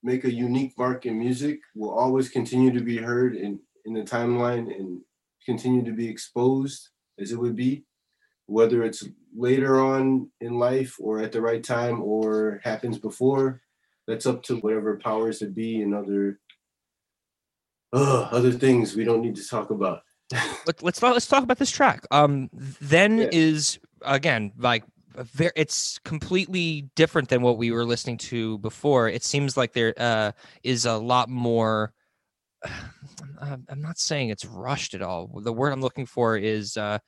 [0.04, 4.02] make a unique mark in music will always continue to be heard in in the
[4.02, 5.00] timeline and
[5.46, 6.90] continue to be exposed
[7.20, 7.86] as it would be,
[8.48, 9.04] whether it's
[9.36, 13.62] later on in life or at the right time or happens before.
[14.08, 16.40] That's up to whatever powers that be and other
[17.94, 20.02] uh, other things we don't need to talk about.
[20.66, 22.06] Let, let's talk, let's talk about this track.
[22.12, 22.50] Um,
[22.82, 23.30] then Yeah.
[23.32, 24.84] is again like
[25.16, 29.10] a ver- it's completely different than what we were listening to before.
[29.10, 30.32] It seems like there uh,
[30.64, 31.94] is a lot more.
[33.42, 35.28] I'm I'm not saying it's rushed at all.
[35.42, 37.00] The word I'm looking for is uh,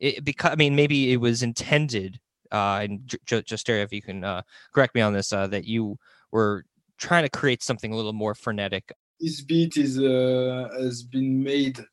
[0.00, 2.20] it because I mean maybe it was intended.
[2.52, 5.64] Uh, and J- J- Jostereo, if you can uh, correct me on this, uh, that
[5.64, 5.98] you
[6.30, 6.64] were
[6.96, 8.92] trying to create something a little more frenetic.
[9.18, 11.84] This beat is uh, has been made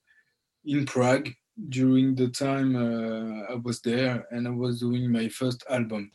[0.65, 1.29] in Prague
[1.69, 6.11] during the time uh, I was there, and I was doing my first album.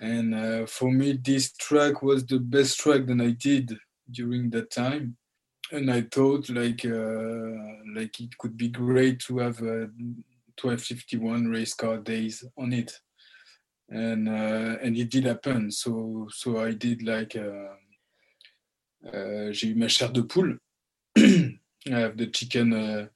[0.00, 3.76] And uh, for me, this track was the best track that I did
[4.10, 5.16] during that time.
[5.70, 9.60] And I thought like uh, like it could be great to have
[10.62, 12.92] 1251 RacecaR days on it.
[13.90, 15.70] And uh, and it did happen.
[15.70, 17.36] So so I did like.
[17.36, 17.74] Uh,
[19.14, 20.58] euh, j'ai eu ma chair de poule.
[21.16, 23.06] I have the chicken, uh,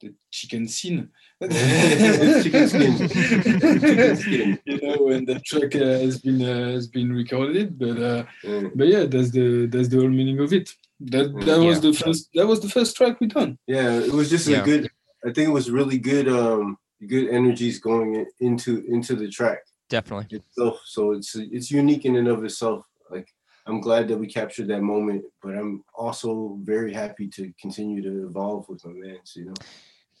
[0.00, 1.08] the chicken scene.
[1.42, 1.50] Chicken.
[2.42, 4.58] Chicken skin.
[4.64, 8.68] you know, and the track uh, has been uh, has been recorded, but uh, Yeah.
[8.74, 10.72] but yeah, that's the that's the whole meaning of it.
[11.00, 11.90] That that was Yeah.
[11.90, 13.58] the first that was the first track we done.
[13.66, 14.62] Yeah, it was just Yeah.
[14.62, 14.88] a good.
[15.24, 16.28] I think it was really good.
[16.28, 20.38] Um, good energies going into into the track Definitely.
[20.38, 20.80] itself.
[20.84, 22.86] So it's it's unique in and of itself.
[23.10, 23.28] Like
[23.66, 28.26] I'm glad that we captured that moment, but I'm also very happy to continue to
[28.26, 29.34] evolve with my mans.
[29.36, 29.54] You know.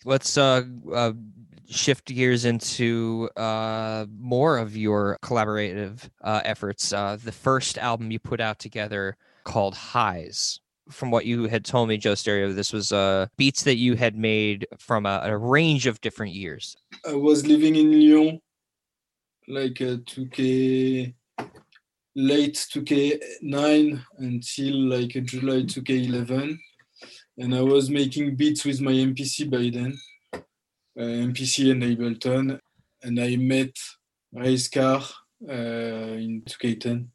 [0.04, 1.12] let's uh, uh
[1.68, 8.20] shift gears into uh more of your collaborative uh efforts uh the first album you
[8.20, 10.60] put out together called highs
[10.90, 14.66] from what you had told me Jostereo this was uh beats that you had made
[14.78, 16.76] from a, a range of different years.
[17.06, 18.40] I was living in Lyon
[19.48, 21.14] like uh, 2K
[22.16, 26.58] late 2K9 until like July 2K11,
[27.38, 29.98] and I was making beats with my MPC by then,
[30.32, 32.58] uh, MPC and Ableton,
[33.02, 33.76] and I met
[34.34, 35.02] Racecar
[35.48, 37.08] uh, in 2K10.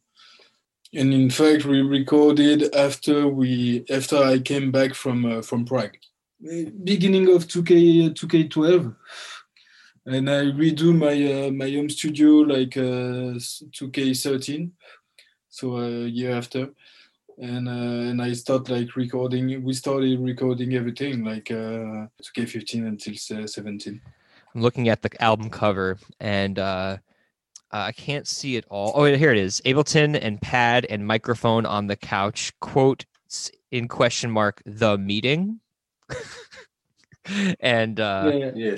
[0.94, 5.98] And in fact, we recorded after we after I came back from uh, from Prague,
[6.84, 8.96] beginning of 2K 2K12
[10.06, 14.72] and I redo my uh, my home studio like uh, 2K13,
[15.50, 16.70] so a year after,
[17.38, 19.64] and uh, and I start like recording.
[19.64, 24.02] We started recording everything like uh, 2K15 until se- 17.
[24.54, 26.58] I'm looking at the album cover and
[27.74, 28.92] uh, I can't see it all.
[28.96, 29.62] Oh, here it is.
[29.66, 32.52] Ableton and pad and microphone on the couch.
[32.60, 33.06] Quote
[33.72, 35.60] in question mark the meeting.
[37.60, 38.76] and uh, yeah, Yeah.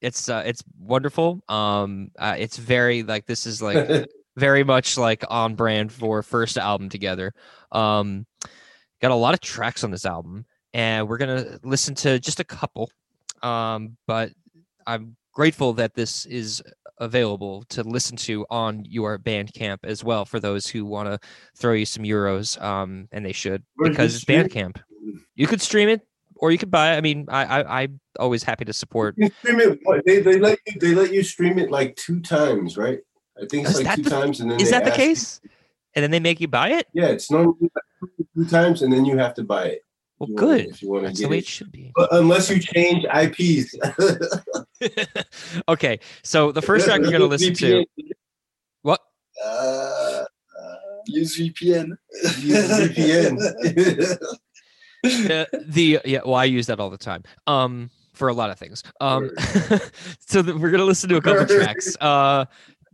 [0.00, 1.42] it's uh, it's wonderful.
[1.48, 6.56] Um, uh, it's very like this is like very much like on brand for first
[6.58, 7.34] album together.
[7.72, 8.26] Um,
[9.02, 12.44] got a lot of tracks on this album, and we're gonna listen to just a
[12.44, 12.90] couple.
[13.42, 14.32] Um, but
[14.86, 16.62] I'm grateful that this is
[16.98, 21.18] available to listen to on your Bandcamp as well for those who want to
[21.56, 22.60] throw you some euros.
[22.62, 24.24] Um, and they should because it's?
[24.24, 24.80] Bandcamp.
[25.34, 26.00] You could stream it,
[26.36, 26.94] or you could buy.
[26.94, 26.96] it.
[26.96, 29.14] I mean, I, I I'm always happy to support.
[29.18, 29.78] You stream it.
[30.04, 32.98] They, they let you they let you stream it like two times, right?
[33.40, 35.06] I think it's Is like two the- times, and then Is that the ask you-
[35.06, 35.40] case?
[35.94, 36.86] And then they make you buy it.
[36.92, 39.80] Yeah, it's normally like two times, and then you have to buy it.
[40.18, 40.66] Well, you good.
[40.82, 41.40] want to That's the way it.
[41.40, 41.92] it should be.
[41.94, 43.74] But unless you change IPs.
[45.68, 47.84] okay, so the first track you're gonna listen to.
[48.82, 49.00] What?
[49.44, 50.24] uh,
[51.06, 51.96] use VPN.
[52.38, 53.42] use VPN.
[55.04, 57.24] Uh, the yeah, well, I use that all the time.
[57.46, 58.82] Um, for a lot of things.
[59.00, 59.30] Um,
[60.20, 61.96] so that we're gonna listen to a couple tracks.
[62.00, 62.46] Uh,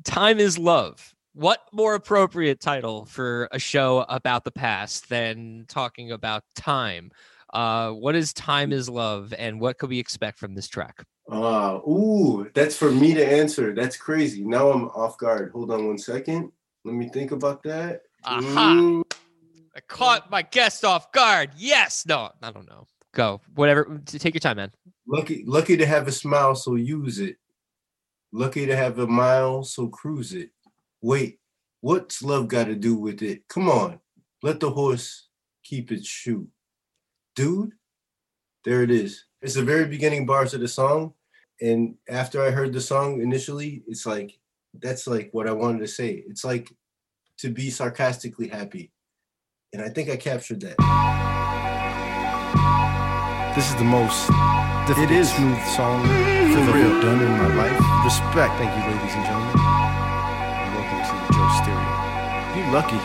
[0.04, 6.12] "Time Is Love." What more appropriate title for a show about the past than talking
[6.12, 7.10] about time?
[7.54, 11.04] Uh, what is "Time Is Love" and what could we expect from this track?
[11.30, 13.74] Ah, ooh, that's for me to answer.
[13.74, 14.44] That's crazy.
[14.44, 15.52] Now I'm off guard.
[15.52, 16.52] Hold on one second.
[16.84, 18.02] Let me think about that.
[18.24, 18.74] Aha!
[18.74, 19.02] Mm,
[19.74, 21.52] I caught my guest off guard.
[21.56, 22.04] Yes.
[22.06, 22.86] No, I don't know.
[23.14, 23.40] Go.
[23.54, 24.00] Whatever.
[24.04, 24.72] Take your time, man.
[25.06, 27.36] lucky, lucky to have a smile, so use it.
[28.32, 30.50] Lucky to have a mile, so cruise it.
[31.02, 31.40] Wait,
[31.80, 33.42] what's love got to do with it?
[33.48, 33.98] Come on,
[34.42, 35.28] let the horse
[35.64, 36.46] keep its shoe.
[37.34, 37.72] Dude,
[38.64, 39.24] there it is.
[39.40, 41.14] It's the very beginning bars of the song.
[41.60, 44.38] And after I heard the song initially, it's like,
[44.80, 46.22] that's like what I wanted to say.
[46.28, 46.70] It's like
[47.38, 48.92] to be sarcastically happy.
[49.72, 50.76] And I think I captured that.
[53.56, 54.28] This is the most
[54.86, 55.32] difficult, It is.
[55.34, 57.02] smooth song For I've ever real.
[57.02, 58.04] done in my life.
[58.04, 59.51] Respect, thank you, ladies and gentlemen.
[62.72, 62.96] Lucky.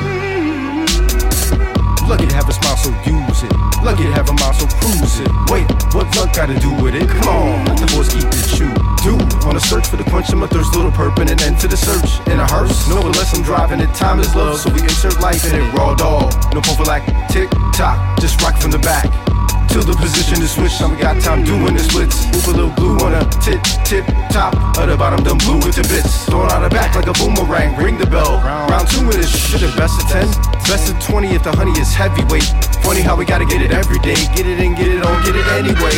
[2.07, 3.51] Lucky to have a smile, so use it.
[3.84, 5.28] Lucky to have a mouth, so cruise it.
[5.51, 7.09] Wait, what luck got to do with it?
[7.09, 8.74] Come on, let the horse keep its shoe.
[9.03, 11.59] Dude, on a search for the quench of my thirst, little perp and an end
[11.59, 12.26] to the search.
[12.32, 13.93] In a hearse, no less I'm driving it.
[13.93, 15.74] Time is love, so we insert life in it.
[15.74, 17.15] Raw dog, no for prophylactic.
[17.28, 19.26] Tick tock, just rock from the back.
[19.70, 22.26] Till the position is switched, we got time doing the splits.
[22.34, 25.76] Move a little blue on a tip, tip, top of the bottom, done blue with
[25.76, 26.26] the bits.
[26.26, 28.41] Throwing out the back like a boomerang, ring the bell.
[28.43, 30.28] Round two of this shit, best of ten.
[30.68, 32.43] Best of 20 if the honey is heavyweight.
[32.84, 34.15] Funny how we gotta get it every day.
[34.36, 35.95] Get it in, get it on, get it anyway.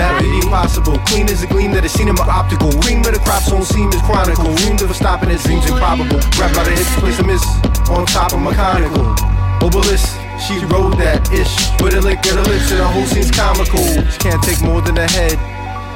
[0.00, 0.96] That would be possible.
[1.04, 2.70] Clean as a gleam that is seen in my optical.
[2.88, 4.54] Ream of the crops don't seem is chronicle.
[4.64, 6.20] Dreamed of stopping it seems improbable.
[6.36, 7.44] Grab out of hits, place a miss
[7.90, 9.12] on top of mechanical.
[9.60, 13.30] Obelisk, she rode that ish with a lick of the lips and the whole scene's
[13.30, 13.82] comical.
[14.10, 15.36] She can't take more than a head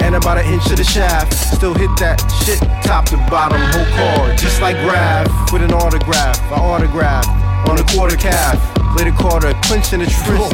[0.02, 1.32] and about an inch of the shaft.
[1.32, 6.40] Still hit that shit top to bottom, whole card, just like Rav with an autograph.
[6.50, 7.26] I autograph
[7.68, 8.58] on a quarter calf.
[8.96, 10.52] Later caught her clinching the tryst,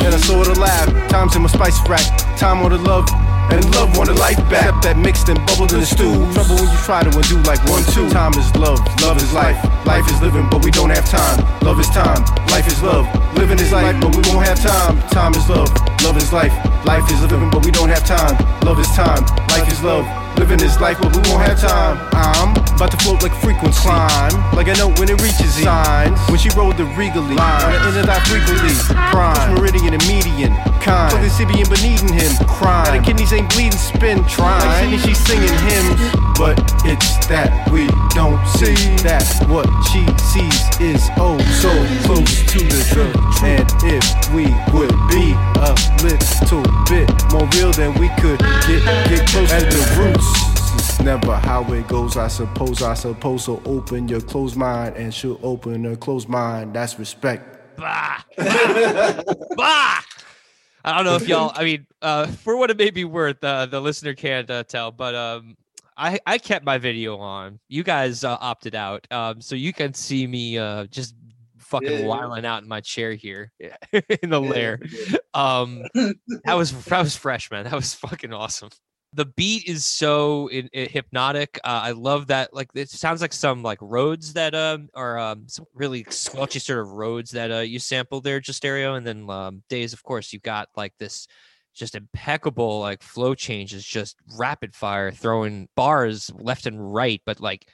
[0.00, 0.88] and I saw her laugh.
[1.10, 2.06] Times in my spice rack,
[2.38, 3.04] time on the love.
[3.50, 4.66] And love the life back.
[4.66, 6.14] Except that mixed and bubbled in the stew.
[6.34, 8.08] Trouble when you try to undo like one, two.
[8.10, 9.58] Time is love, love is life.
[9.86, 11.38] Life is living, but we don't have time.
[11.62, 13.06] Love is time, life is love.
[13.34, 14.98] Living is life, but we won't have time.
[15.10, 15.70] Time is love,
[16.02, 16.54] love is life.
[16.84, 18.34] Life is living, but we don't have time.
[18.62, 20.06] Love is time, life is love.
[20.38, 21.96] Living is life, but we won't have time.
[22.12, 23.80] I'm about to float like frequency.
[23.88, 26.20] Climb, like a note when it reaches signs.
[26.28, 28.76] When she rolled the regally, on the end of that frequently.
[29.10, 30.52] Prime, meridian and median.
[30.84, 32.30] Kind, fucking Sibian beneath him.
[32.46, 34.24] Crime, Now the kidneys ain't bleeding, spin.
[34.28, 35.98] Trying, like she's singing hymns.
[36.36, 38.76] But it's that we don't see.
[39.08, 41.72] That what she sees is oh so
[42.04, 43.16] close to the truth.
[43.40, 44.04] And if
[44.36, 45.32] we would be
[45.64, 45.72] a
[46.04, 50.25] little bit more real, then we could get get close to the roots.
[51.06, 52.16] That's never how it goes.
[52.16, 53.62] I suppose I suppose so.
[53.64, 56.74] Open your closed mind and she'll open her closed mind.
[56.74, 57.76] That's respect.
[57.76, 58.24] Bah.
[58.36, 60.00] bah.
[60.84, 61.52] I don't know if y'all.
[61.54, 64.90] I mean, uh, for what it may be worth, uh, the listener can't uh, tell,
[64.90, 65.56] but um,
[65.96, 67.60] I I kept my video on.
[67.68, 71.14] You guys uh, opted out, um, so you can see me uh, just
[71.58, 72.52] fucking Yeah, yeah.
[72.52, 74.80] out in my chair here in the Yeah, lair.
[74.82, 75.18] yeah.
[75.34, 75.84] Um,
[76.44, 77.62] that was that was fresh, man.
[77.62, 78.70] That was fucking awesome.
[79.16, 81.58] The beat is so in, in hypnotic.
[81.64, 82.52] Uh, I love that.
[82.54, 86.80] Like it sounds like some like Rhodes that um are um some really squelchy sort
[86.80, 89.92] of Rhodes that uh you sampled there, Jostereo, and then um days.
[89.94, 91.26] Of course, you got like this
[91.74, 97.66] just impeccable like flow changes, just rapid fire, throwing bars left and right, but like.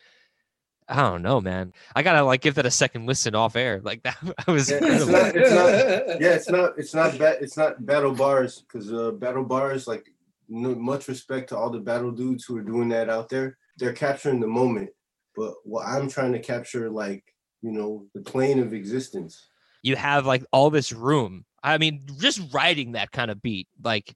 [0.88, 1.72] I don't know, man.
[1.94, 3.80] I gotta like give that a second listen off air.
[3.82, 4.16] Like that,
[4.46, 8.12] was Yeah, it's not- it's not- yeah, it's not it's not ba- it's not battle
[8.12, 12.56] bars because uh, battle bars like no, much respect to all the battle dudes who
[12.56, 13.56] are doing that out there.
[13.78, 14.90] They're capturing the moment,
[15.34, 17.24] but what I'm trying to capture like
[17.62, 19.48] you know the plane of existence.
[19.82, 21.44] you have like all this room.
[21.62, 24.14] I mean, just writing that kind of beat, like,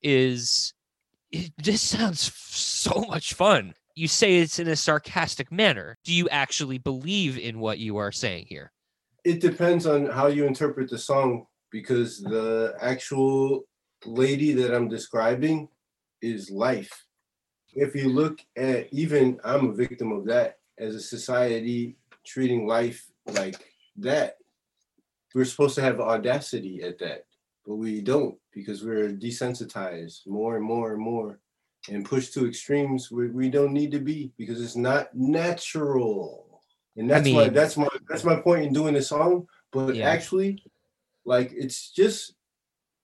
[0.00, 0.72] is
[1.34, 3.74] it just sounds so much fun.
[3.96, 5.98] You say it's in a sarcastic manner.
[6.04, 8.72] Do you actually believe in what you are saying here?
[9.24, 13.64] It depends on how you interpret the song because the actual
[14.06, 15.68] lady that I'm describing
[16.22, 17.06] is life.
[17.74, 23.06] If you look at even I'm a victim of that as a society treating life
[23.26, 23.56] like
[23.96, 24.36] that.
[25.34, 27.26] We're supposed to have audacity at that,
[27.66, 31.40] but we don't because we're desensitized more and more and more
[31.88, 36.62] and pushed to extremes where we don't need to be because it's not natural.
[36.96, 39.48] And that's my mean- that's my that's my point in doing this song.
[39.72, 40.08] But Yeah.
[40.08, 40.62] actually,
[41.24, 42.34] like it's just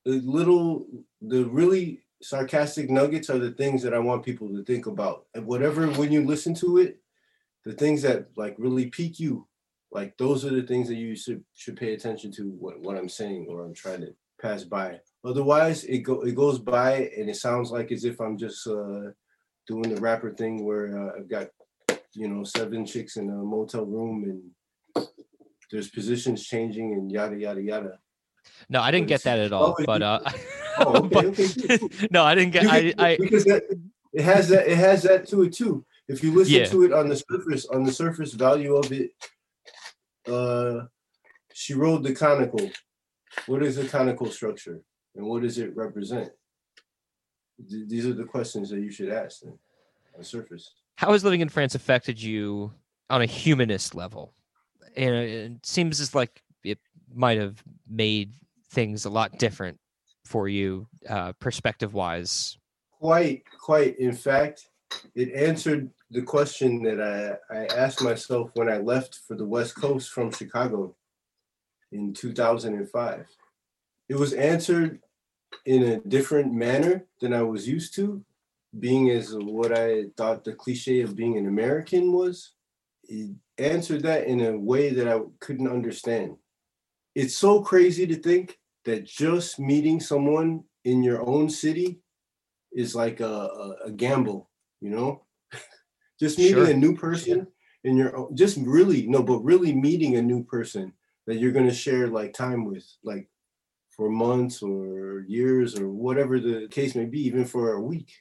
[0.04, 0.86] the little
[1.20, 5.26] the really sarcastic nuggets are the things that I want people to think about.
[5.34, 6.98] And whatever when you listen to it,
[7.64, 9.46] the things that like really pique you,
[9.90, 13.08] like those are the things that you should should pay attention to what, what I'm
[13.08, 15.00] saying or I'm trying to pass by.
[15.24, 19.10] Otherwise, it go it goes by and it sounds like as if I'm just uh
[19.66, 21.48] doing the rapper thing where uh, I've got
[22.14, 25.06] you know seven chicks in a motel room and
[25.70, 27.98] there's positions changing and yada yada yada.
[28.68, 29.76] No, I didn't get that at all.
[29.78, 30.20] oh, But uh,
[30.78, 32.66] Oh, okay, but- okay, cool, no, I didn't get.
[32.66, 33.64] I, I because that,
[34.12, 35.84] it has that it has that to it too.
[36.08, 36.64] If you listen Yeah.
[36.66, 39.10] to it on the surface, on the surface value of it,
[40.26, 40.86] uh,
[41.52, 42.70] she rode the conical.
[43.46, 44.80] What is the conical structure,
[45.16, 46.30] and what does it represent?
[47.68, 50.72] Th- these are the questions that you should ask then, on the surface.
[50.96, 52.72] how has living in France affected you
[53.08, 54.32] on a humanist level?
[54.96, 56.42] And it seems as like
[57.14, 58.32] might have made
[58.70, 59.78] things a lot different
[60.24, 62.58] for you, uh, perspective wise.
[63.00, 63.98] Quite, quite.
[63.98, 64.68] In fact,
[65.14, 69.76] it answered the question that I, I asked myself when I left for the West
[69.76, 70.94] Coast from Chicago
[71.92, 73.26] in 2005.
[74.08, 75.00] It was answered
[75.66, 78.24] in a different manner than I was used to,
[78.78, 82.52] being as what I thought the cliche of being an American was.
[83.04, 86.36] It answered that in a way that I couldn't understand.
[87.14, 92.00] It's so crazy to think that just meeting someone in your own city
[92.72, 94.50] is like a, a, a gamble,
[94.80, 95.26] you know?
[96.20, 96.70] just meeting Sure.
[96.70, 97.46] a new person
[97.84, 100.92] in your own, just really, no, but really meeting a new person
[101.26, 103.28] that you're going to share like time with, like
[103.90, 108.12] for months or years or whatever the case may be, even for a week,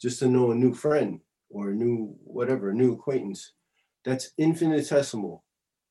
[0.00, 1.20] just to know a new friend
[1.50, 3.52] or a new whatever, a new acquaintance.
[4.04, 5.44] That's infinitesimal.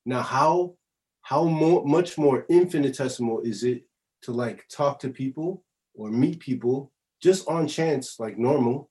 [0.04, 0.74] Now, how
[1.22, 3.84] how much more infinitesimal is it
[4.22, 5.64] to like talk to people
[5.94, 6.92] or meet people
[7.22, 8.90] just on chance, like normal,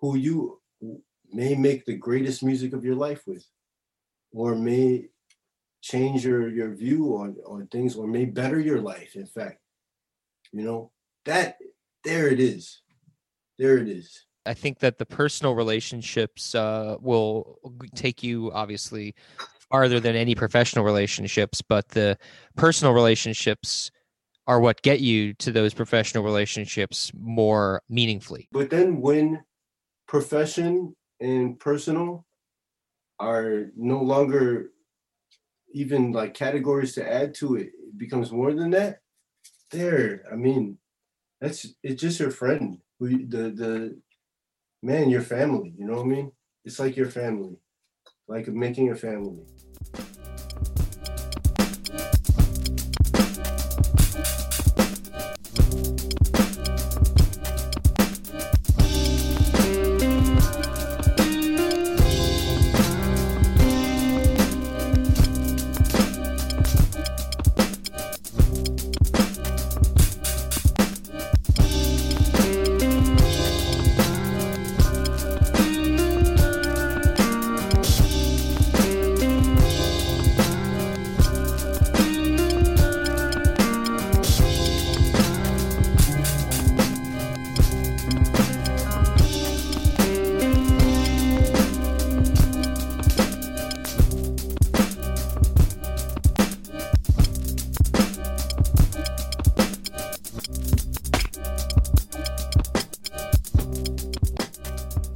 [0.00, 0.60] who you
[1.32, 3.46] may make the greatest music of your life with,
[4.32, 5.08] or may
[5.80, 9.14] change your your view on on things, or may better your life.
[9.14, 9.60] In fact,
[10.52, 10.90] you know
[11.24, 11.56] that
[12.02, 12.82] there it is,
[13.58, 14.24] there it is.
[14.46, 17.58] I think that the personal relationships uh, will
[17.94, 19.14] take you obviously
[19.74, 22.16] farther than any professional relationships, but the
[22.54, 23.90] personal relationships
[24.46, 28.46] are what get you to those professional relationships more meaningfully.
[28.52, 29.42] But then when
[30.06, 32.24] profession and personal
[33.18, 34.70] are no longer
[35.72, 39.00] even like categories to add to it, it becomes more than that.
[39.72, 40.78] There, I mean,
[41.40, 42.78] that's it's just your friend.
[43.00, 44.00] Who the the
[44.84, 45.74] man, your family.
[45.76, 46.30] You know what I mean?
[46.64, 47.56] It's like your family,
[48.28, 49.42] like making a family.
[49.82, 50.23] Thank you.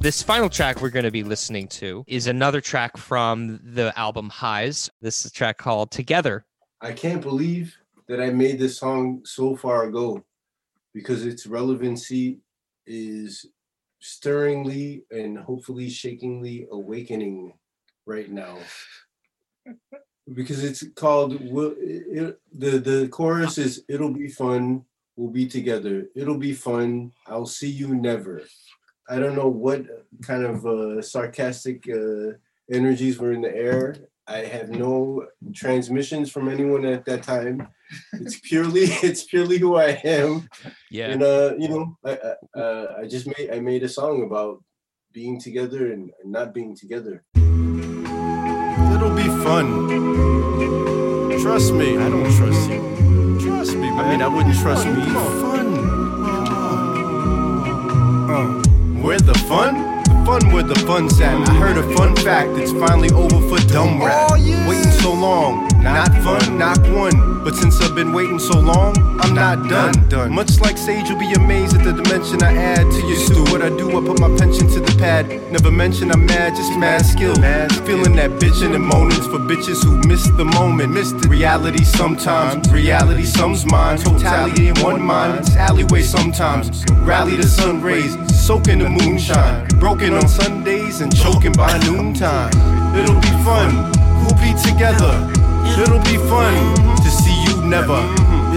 [0.09, 4.27] This final track we're going to be listening to is another track from the album
[4.27, 4.89] Highs.
[5.03, 6.47] This is a track called Together.
[6.81, 10.25] I can't believe that I made this song so far ago
[10.95, 12.39] because its relevancy
[12.87, 13.45] is
[13.99, 17.53] stirringly and hopefully shakingly awakening
[18.07, 18.57] right now.
[20.33, 24.85] Because it's called it, the the chorus is it'll be fun
[25.15, 28.41] we'll be together it'll be fun I'll see you never
[29.09, 29.81] I don't know what
[30.21, 32.33] kind of uh, sarcastic uh,
[32.71, 33.95] energies were in the air
[34.27, 37.67] I have no transmissions from anyone at that time
[38.13, 40.47] it's purely it's purely who I am
[40.91, 41.09] Yeah.
[41.11, 44.63] and uh you know I I, uh, I just made I made a song about
[45.11, 47.23] being together and, and not being together
[48.93, 49.67] It'll be fun.
[51.41, 51.97] Trust me.
[51.97, 53.39] I don't trust you.
[53.39, 53.99] Trust me, man.
[53.99, 55.01] I mean, I wouldn't trust me.
[55.45, 55.67] Fun.
[58.29, 58.58] Uh,
[59.01, 60.03] where the fun?
[60.03, 61.47] The fun where the fun's at.
[61.47, 62.49] I heard a fun fact.
[62.57, 64.31] It's finally over for dumb rap.
[64.31, 65.67] Oh, waiting so long.
[65.81, 67.43] Not fun, not one.
[67.43, 69.93] But since I've been waiting so long, I'm not done.
[70.09, 70.33] done.
[70.33, 73.43] Much like Sage, you'll be amazed at the dimension I add to your stew.
[73.45, 75.29] What I do, I put my pension to the pad.
[75.51, 77.33] Never mention I'm mad, just mad skill.
[77.85, 80.91] Feeling that bitchin' and moanings for bitches who missed the moment.
[80.93, 82.69] Missed the reality sometimes.
[82.71, 83.97] Reality some's mine.
[83.97, 85.39] Totality in one mind.
[85.39, 86.83] It's alleyway sometimes.
[86.91, 88.15] Rally the sun rays,
[88.49, 89.67] soaking the moonshine.
[89.77, 92.49] Broken on Sundays and choking by noontime.
[92.97, 93.69] It'll be fun.
[94.25, 95.13] We'll be together.
[95.77, 96.57] It'll be fun
[96.97, 98.01] to see you never.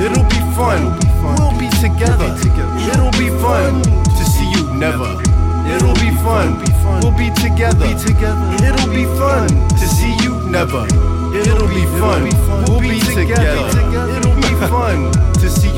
[0.01, 0.97] It'll be fun.
[1.36, 2.32] We'll be together.
[2.88, 5.12] It'll be fun to see you never.
[5.68, 6.57] It'll be fun.
[7.05, 7.84] We'll be together.
[8.64, 9.45] It'll be fun
[9.76, 10.88] to see you never.
[11.36, 12.32] It'll be fun.
[12.64, 13.68] We'll be together.
[14.09, 15.32] It'll be fun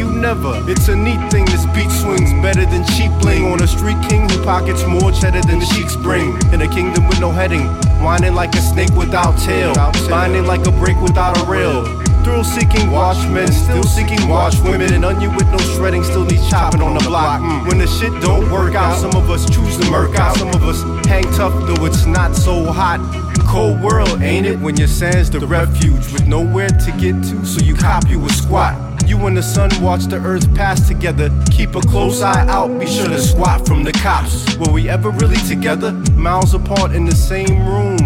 [0.04, 0.52] you never.
[0.70, 1.44] It's a neat thing.
[1.46, 5.40] This beat swings better than cheap bling on a street king who pockets more cheddar
[5.42, 6.36] than the cheeks bring.
[6.52, 7.66] In a kingdom with no heading,
[8.02, 9.74] whining like a snake without tail,
[10.08, 11.84] binding like a break without a rail.
[12.24, 14.92] Thrill seeking watchmen, still seeking watch women.
[14.94, 17.40] An onion with no shredding still needs chopping on the block.
[17.40, 17.68] Mm.
[17.68, 20.36] When the shit don't work out, some of us choose to murk out.
[20.36, 23.00] Some of us hang tough though it's not so hot.
[23.46, 24.58] Cold world, ain't it?
[24.58, 28.28] When your sand's the refuge with nowhere to get to, so you cop you a
[28.30, 28.74] squat.
[29.06, 31.30] You and the sun watch the earth pass together.
[31.50, 34.56] Keep a close eye out, be sure to squat from the cops.
[34.56, 35.92] Were we ever really together?
[36.16, 37.98] Miles apart in the same room,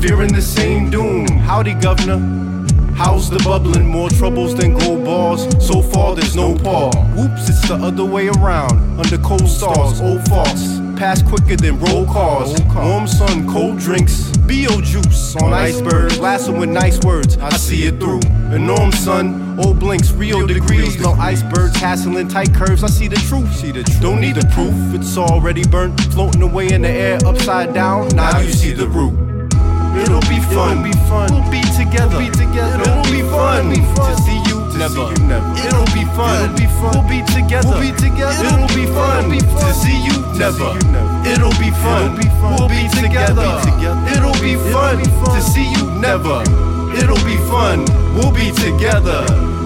[0.00, 1.26] fearing the same doom.
[1.26, 2.18] Howdy, governor.
[2.94, 3.86] How's the bubbling?
[3.88, 5.42] More troubles than gold bars.
[5.64, 6.94] So far, there's no pause.
[7.16, 9.00] Whoops, it's the other way around.
[9.00, 10.81] Under cold stars, old faults.
[11.02, 12.54] Pass quicker than roll cars.
[12.76, 14.30] Warm sun, cold drinks.
[14.36, 16.16] Bo juice on icebergs.
[16.16, 17.36] Blasting with nice words.
[17.38, 18.20] I see it through.
[18.54, 21.00] Enorm sun, old blinks, real degrees.
[21.00, 22.84] No icebergs, hassling tight curves.
[22.84, 23.52] I see the truth.
[23.52, 24.00] See the truth.
[24.00, 24.94] Don't need the proof.
[24.94, 26.00] It's already burnt.
[26.12, 28.06] Floating away in the air, upside down.
[28.10, 29.12] Now you see the root.
[29.98, 30.78] It'll be fun.
[30.78, 31.32] It'll be fun.
[31.32, 32.18] We'll be together.
[32.18, 32.80] We'll be together.
[32.80, 33.74] It'll, be fun.
[33.74, 34.51] to see you
[34.82, 35.12] never.
[35.62, 36.42] It'll be fun.
[36.42, 36.90] It'll be fun.
[36.90, 37.70] We'll be together.
[37.70, 38.46] We'll be together.
[38.50, 39.30] It'll be fun.
[39.30, 40.74] to see you never.
[41.22, 42.18] It'll be fun.
[42.58, 43.62] We'll be together.
[44.10, 44.98] It'll be fun.
[44.98, 46.42] to see you never.
[46.98, 47.86] It'll be fun.
[48.14, 49.22] We'll be together.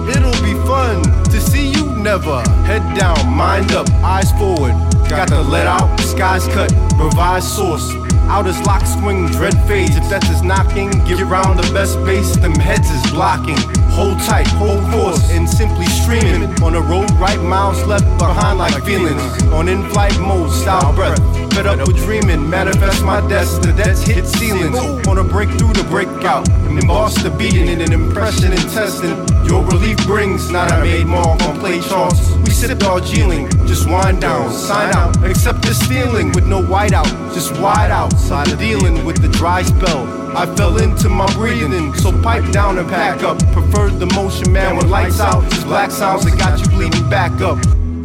[0.07, 1.01] It'll be fun
[1.31, 2.41] to see you never.
[2.69, 4.73] Head down, mind up, eyes forward.
[5.09, 7.91] Got the let out, skies cut, revised source.
[8.29, 9.97] Out as lock swing, dread fades.
[9.97, 13.57] If that is knocking, get round the best base, them heads is blocking.
[13.97, 16.43] Hold tight, hold course, and simply streaming.
[16.61, 19.43] On the road, right miles left behind like feelings.
[19.45, 21.46] On in flight mode, style breath.
[21.57, 23.19] Fed up with dreaming, manifest my.
[23.19, 24.77] The debts hit ceilings.
[25.07, 26.47] On a breakthrough to break out.
[26.69, 29.17] Emboss the beating in an impression and testing.
[29.43, 32.29] Your relief brings, not I made mark on play charts.
[32.45, 35.23] We sip Darjeeling, just wind down, sign out.
[35.25, 40.05] Accept this feeling with no whiteout, just wide outside of dealing with the dry spell.
[40.37, 43.39] I fell into my breathing, so pipe down and pack up.
[43.51, 47.57] Preferred the motion man with lights out, black sounds that got you bleeding back up.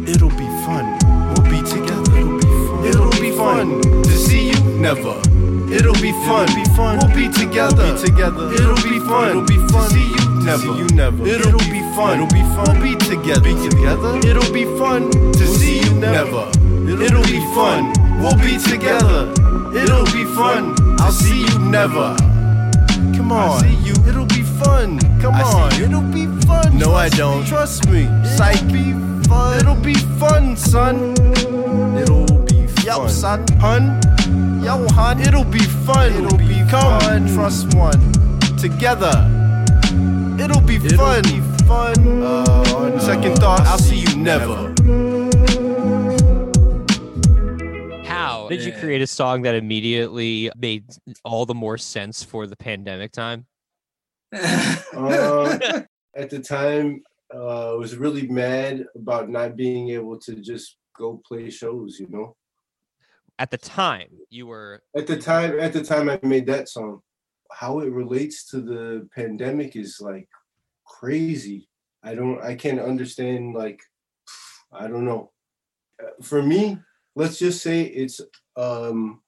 [0.07, 0.42] It'll be
[3.43, 5.19] fun to see you never.
[5.73, 6.99] It'll be fun, be fun.
[6.99, 7.97] We'll be together.
[7.97, 8.53] together.
[8.53, 9.29] It'll be fun.
[9.31, 9.89] It'll be fun.
[9.89, 10.57] To see you never.
[10.57, 11.27] See you never.
[11.27, 12.13] It'll, be fun.
[12.15, 12.79] It'll be fun.
[12.79, 13.41] We'll be together.
[13.41, 14.11] Be together.
[14.29, 16.47] It'll be fun to see you never.
[17.03, 17.91] It'll be fun.
[18.21, 19.31] We'll be together.
[19.75, 20.75] It'll be fun.
[20.99, 22.15] I'll see you never.
[23.17, 23.59] Come on.
[23.59, 23.95] see you.
[24.07, 24.99] It'll be fun.
[25.19, 25.73] Come on.
[25.81, 26.77] It'll be fun.
[26.77, 27.45] No, I don't.
[27.45, 28.07] Trust me.
[28.37, 28.55] Psych.
[28.55, 29.59] It'll be fun.
[29.59, 31.72] It'll be fun, son.
[32.85, 33.07] It'll be fun.
[33.07, 33.45] Yo, son.
[33.59, 34.61] Hun.
[34.61, 35.21] Yo, hun.
[35.21, 36.11] It'll be fun.
[36.13, 37.33] It'll be Come fun.
[37.33, 37.99] Trust one.
[38.57, 39.13] Together.
[40.39, 41.19] It'll be fun.
[41.19, 42.23] It'll be fun.
[42.23, 44.73] Uh, on second thought, I'll see you never.
[48.05, 50.85] How did you create a song that immediately made
[51.23, 53.45] all the more sense for the pandemic time?
[54.33, 55.57] Uh,
[56.15, 57.01] at the time,
[57.33, 61.99] uh, I was really mad about not being able to just go play shows.
[61.99, 62.35] You know,
[63.39, 67.01] At the time, you were at the time, at the time I made that song,
[67.51, 70.29] how it relates to the pandemic is like
[70.85, 71.67] crazy.
[72.03, 73.53] I don't, I can't understand.
[73.55, 73.81] Like,
[74.71, 75.31] I don't know.
[76.01, 76.77] Uh, For me,
[77.15, 78.21] let's just say it's
[78.55, 79.21] um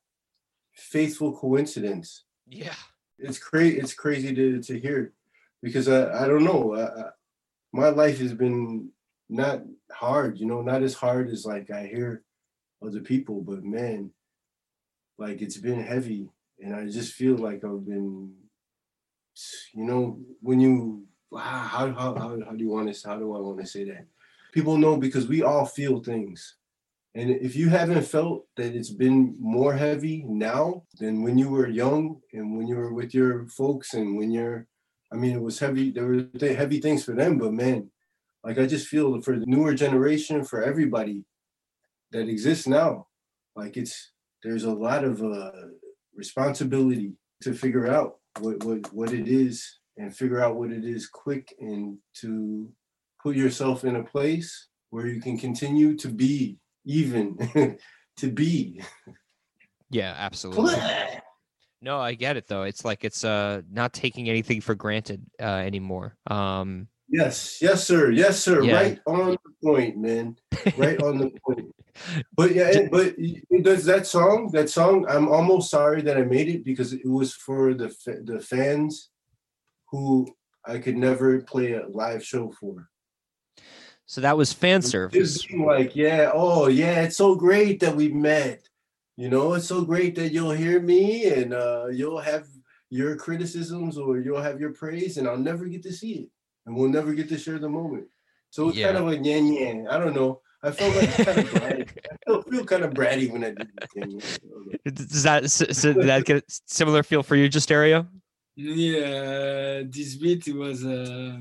[0.76, 2.26] faithful coincidence.
[2.47, 2.74] yeah.
[3.18, 5.14] it's crazy it's crazy to to hear
[5.64, 7.03] because i i don't know I, I,
[7.72, 8.89] my life has been
[9.30, 12.25] not hard you know not as hard as like i hear
[12.86, 14.12] other people but man
[15.18, 16.30] like it's been heavy
[16.60, 18.34] and i just feel like i've been
[19.74, 21.06] you know when you
[21.36, 24.06] how how how, how do you want to how do i want to say that
[24.54, 26.56] people know because we all feel things
[27.16, 31.70] and if you haven't felt that it's been more heavy now than when you were
[31.70, 34.68] young and when you were with your folks and when you're,
[35.14, 35.92] I mean, it was heavy.
[35.92, 37.90] There were heavy things for them, but man,
[38.44, 41.24] like I just feel for the newer generation, for everybody
[42.12, 43.08] that exists now,
[43.56, 44.12] like it's
[44.43, 45.51] there's a lot of uh,
[46.16, 51.08] responsibility to figure out what what what it is and figure out what it is
[51.08, 52.70] quick and to
[53.22, 57.38] put yourself in a place where you can continue to be even
[58.18, 58.82] to be
[59.89, 60.76] Yeah, absolutely.
[61.82, 62.64] No, I get it though.
[62.64, 66.18] It's like it's uh not taking anything for granted uh anymore.
[66.28, 68.76] Um yes yes sir yes sir Yeah.
[68.76, 70.36] right on the point man
[70.76, 71.75] right on the point
[72.36, 73.16] but yeah but
[73.64, 77.34] does that song that song i'm almost sorry that i made it because it was
[77.34, 77.88] for the
[78.24, 79.10] the fans
[79.91, 80.28] who
[80.66, 82.89] i could never play a live show for
[84.06, 85.46] so that was fan service.
[85.52, 88.68] like yeah oh yeah it's so great that we met
[89.18, 92.46] you know it's so great that you'll hear me and uh you'll have
[92.89, 96.30] your criticisms or you'll have your praise and i'll never get to see it
[96.66, 98.06] and we'll never get to share the moment
[98.50, 99.02] so it's kind Yeah.
[99.04, 101.89] of a yan yan i don't know i felt like kind of bratty.
[102.11, 104.22] i feel, feel kind of bratty when i did the yan yan.
[104.93, 108.07] Does that so, so did that get a similar feel for you, Jostereo?
[108.55, 111.38] yeah, this beat it was uh,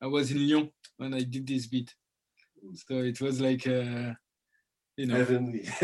[0.00, 1.94] I was in Lyon when I did this beat,
[2.74, 4.14] so it was like uh,
[4.96, 5.68] you know heavenly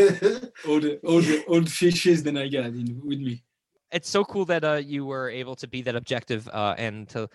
[0.67, 3.43] all the all the old fishes that I got in with me.
[3.93, 7.29] It's so cool that uh you were able to be that objective uh and to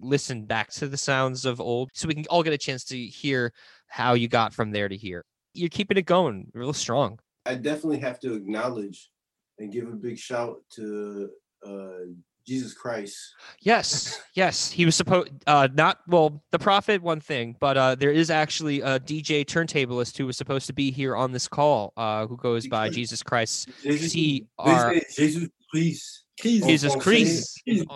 [0.00, 2.98] listen back to the sounds of old so we can all get a chance to
[2.98, 3.52] hear
[3.92, 5.22] how you got from there to here.
[5.52, 7.18] You're keeping it going real strong.
[7.44, 9.10] I definitely have to acknowledge
[9.58, 11.28] and give a big shout to
[11.66, 12.06] uh,
[12.46, 13.18] Jesus Christ.
[13.60, 14.70] Yes, yes.
[14.70, 18.80] He was supposed uh not well, the prophet one thing, but uh there is actually
[18.80, 22.66] a DJ turntablist who was supposed to be here on this call, uh who goes
[22.66, 23.68] by Jesus Christ.
[23.82, 26.24] Jesus, C they R say Jesus Christ.
[26.40, 27.04] Please, Jesus Christ.
[27.04, 27.62] Please.
[27.66, 27.86] Jesus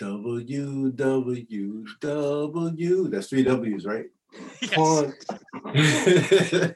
[0.00, 3.08] W W W.
[3.08, 4.06] That's three W's, right?
[4.74, 5.14] One.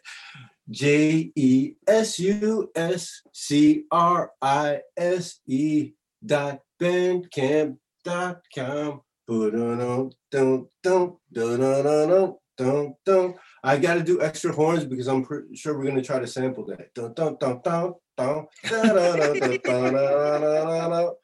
[0.70, 5.92] J E S U S C R I S E
[6.24, 9.00] dot bandcamp dot com.
[9.26, 13.34] Ba-da-dum, dum, dum, da-da-da-dum, dun, dun.
[13.64, 16.26] I got to do extra horns because I'm pretty sure we're going to try to
[16.26, 16.94] sample that.
[16.94, 21.14] Dun, dun, dun, dun, dun, dun, dun,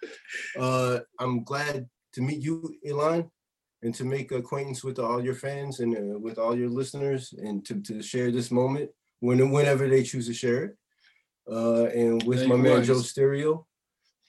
[0.58, 3.30] uh, I'm glad to meet you, Elann,
[3.82, 7.64] and to make acquaintance with all your fans and uh, with all your listeners and
[7.66, 10.76] to, to share this moment when, whenever they choose to share it.
[11.50, 13.66] Uh, and with Thank my man Jostereo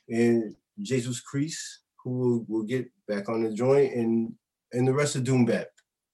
[0.10, 4.34] and Jesus Crise, who will, will get back on the joint and
[4.74, 5.68] and the rest of Doom Bap.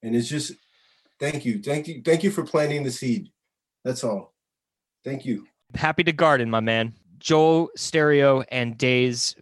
[0.04, 0.54] And it's just
[1.22, 3.30] thank you, thank you, thank you for planting the seed.
[3.86, 4.34] That's all.
[5.06, 5.48] Thank you.
[5.76, 6.94] Happy to garden, my man.
[7.20, 9.36] Jostereo and Days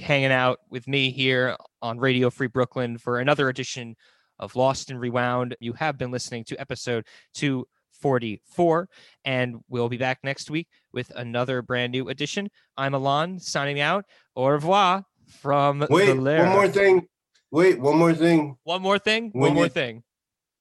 [0.00, 3.94] hanging out with me here on Radio Free Brooklyn for another edition
[4.38, 5.56] of Lost and Rewound.
[5.60, 8.88] You have been listening to episode 244,
[9.24, 12.48] and we'll be back next week with another brand new edition.
[12.76, 14.04] I'm Elann signing out.
[14.36, 15.04] Au revoir
[15.40, 17.06] from Wait, one more thing.
[17.50, 18.56] Wait, one more thing.
[18.64, 19.30] One more thing.
[19.32, 20.02] When One more you- thing.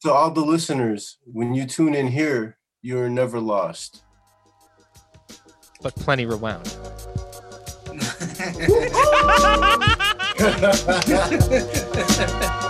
[0.03, 4.03] To all the listeners, when you tune in here, you're never lost.
[5.81, 6.65] But plenty rewound.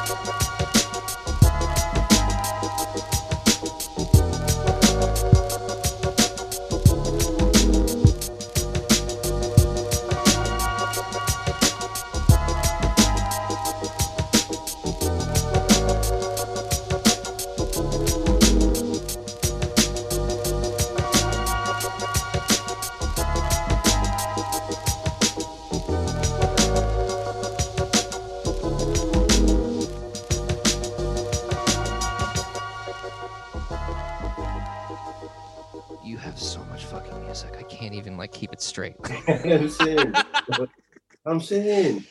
[41.35, 42.05] I'm saying.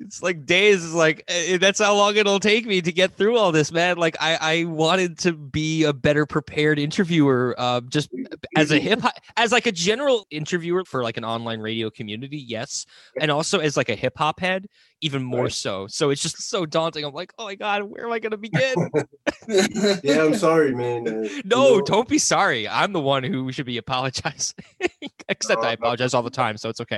[0.00, 3.36] it's like days is like eh, that's how long it'll take me to get through
[3.36, 3.96] all this man.
[3.96, 8.10] Like i i wanted to be a better prepared interviewer uh just
[8.56, 12.36] as a hip hop as like a general interviewer for like an online radio community
[12.38, 12.84] yes.
[13.20, 14.66] And also as like a hip hop head
[15.02, 15.52] even more Right.
[15.52, 15.86] so.
[15.86, 17.04] So it's just so daunting.
[17.04, 18.90] I'm like oh my god where am i to begin?
[20.02, 21.06] Yeah, I'm sorry, man.
[21.06, 22.68] Uh, you no know, don't be sorry.
[22.68, 24.56] I'm the one who should be apologizing
[25.28, 26.96] except No, i apologize all the time so it's okay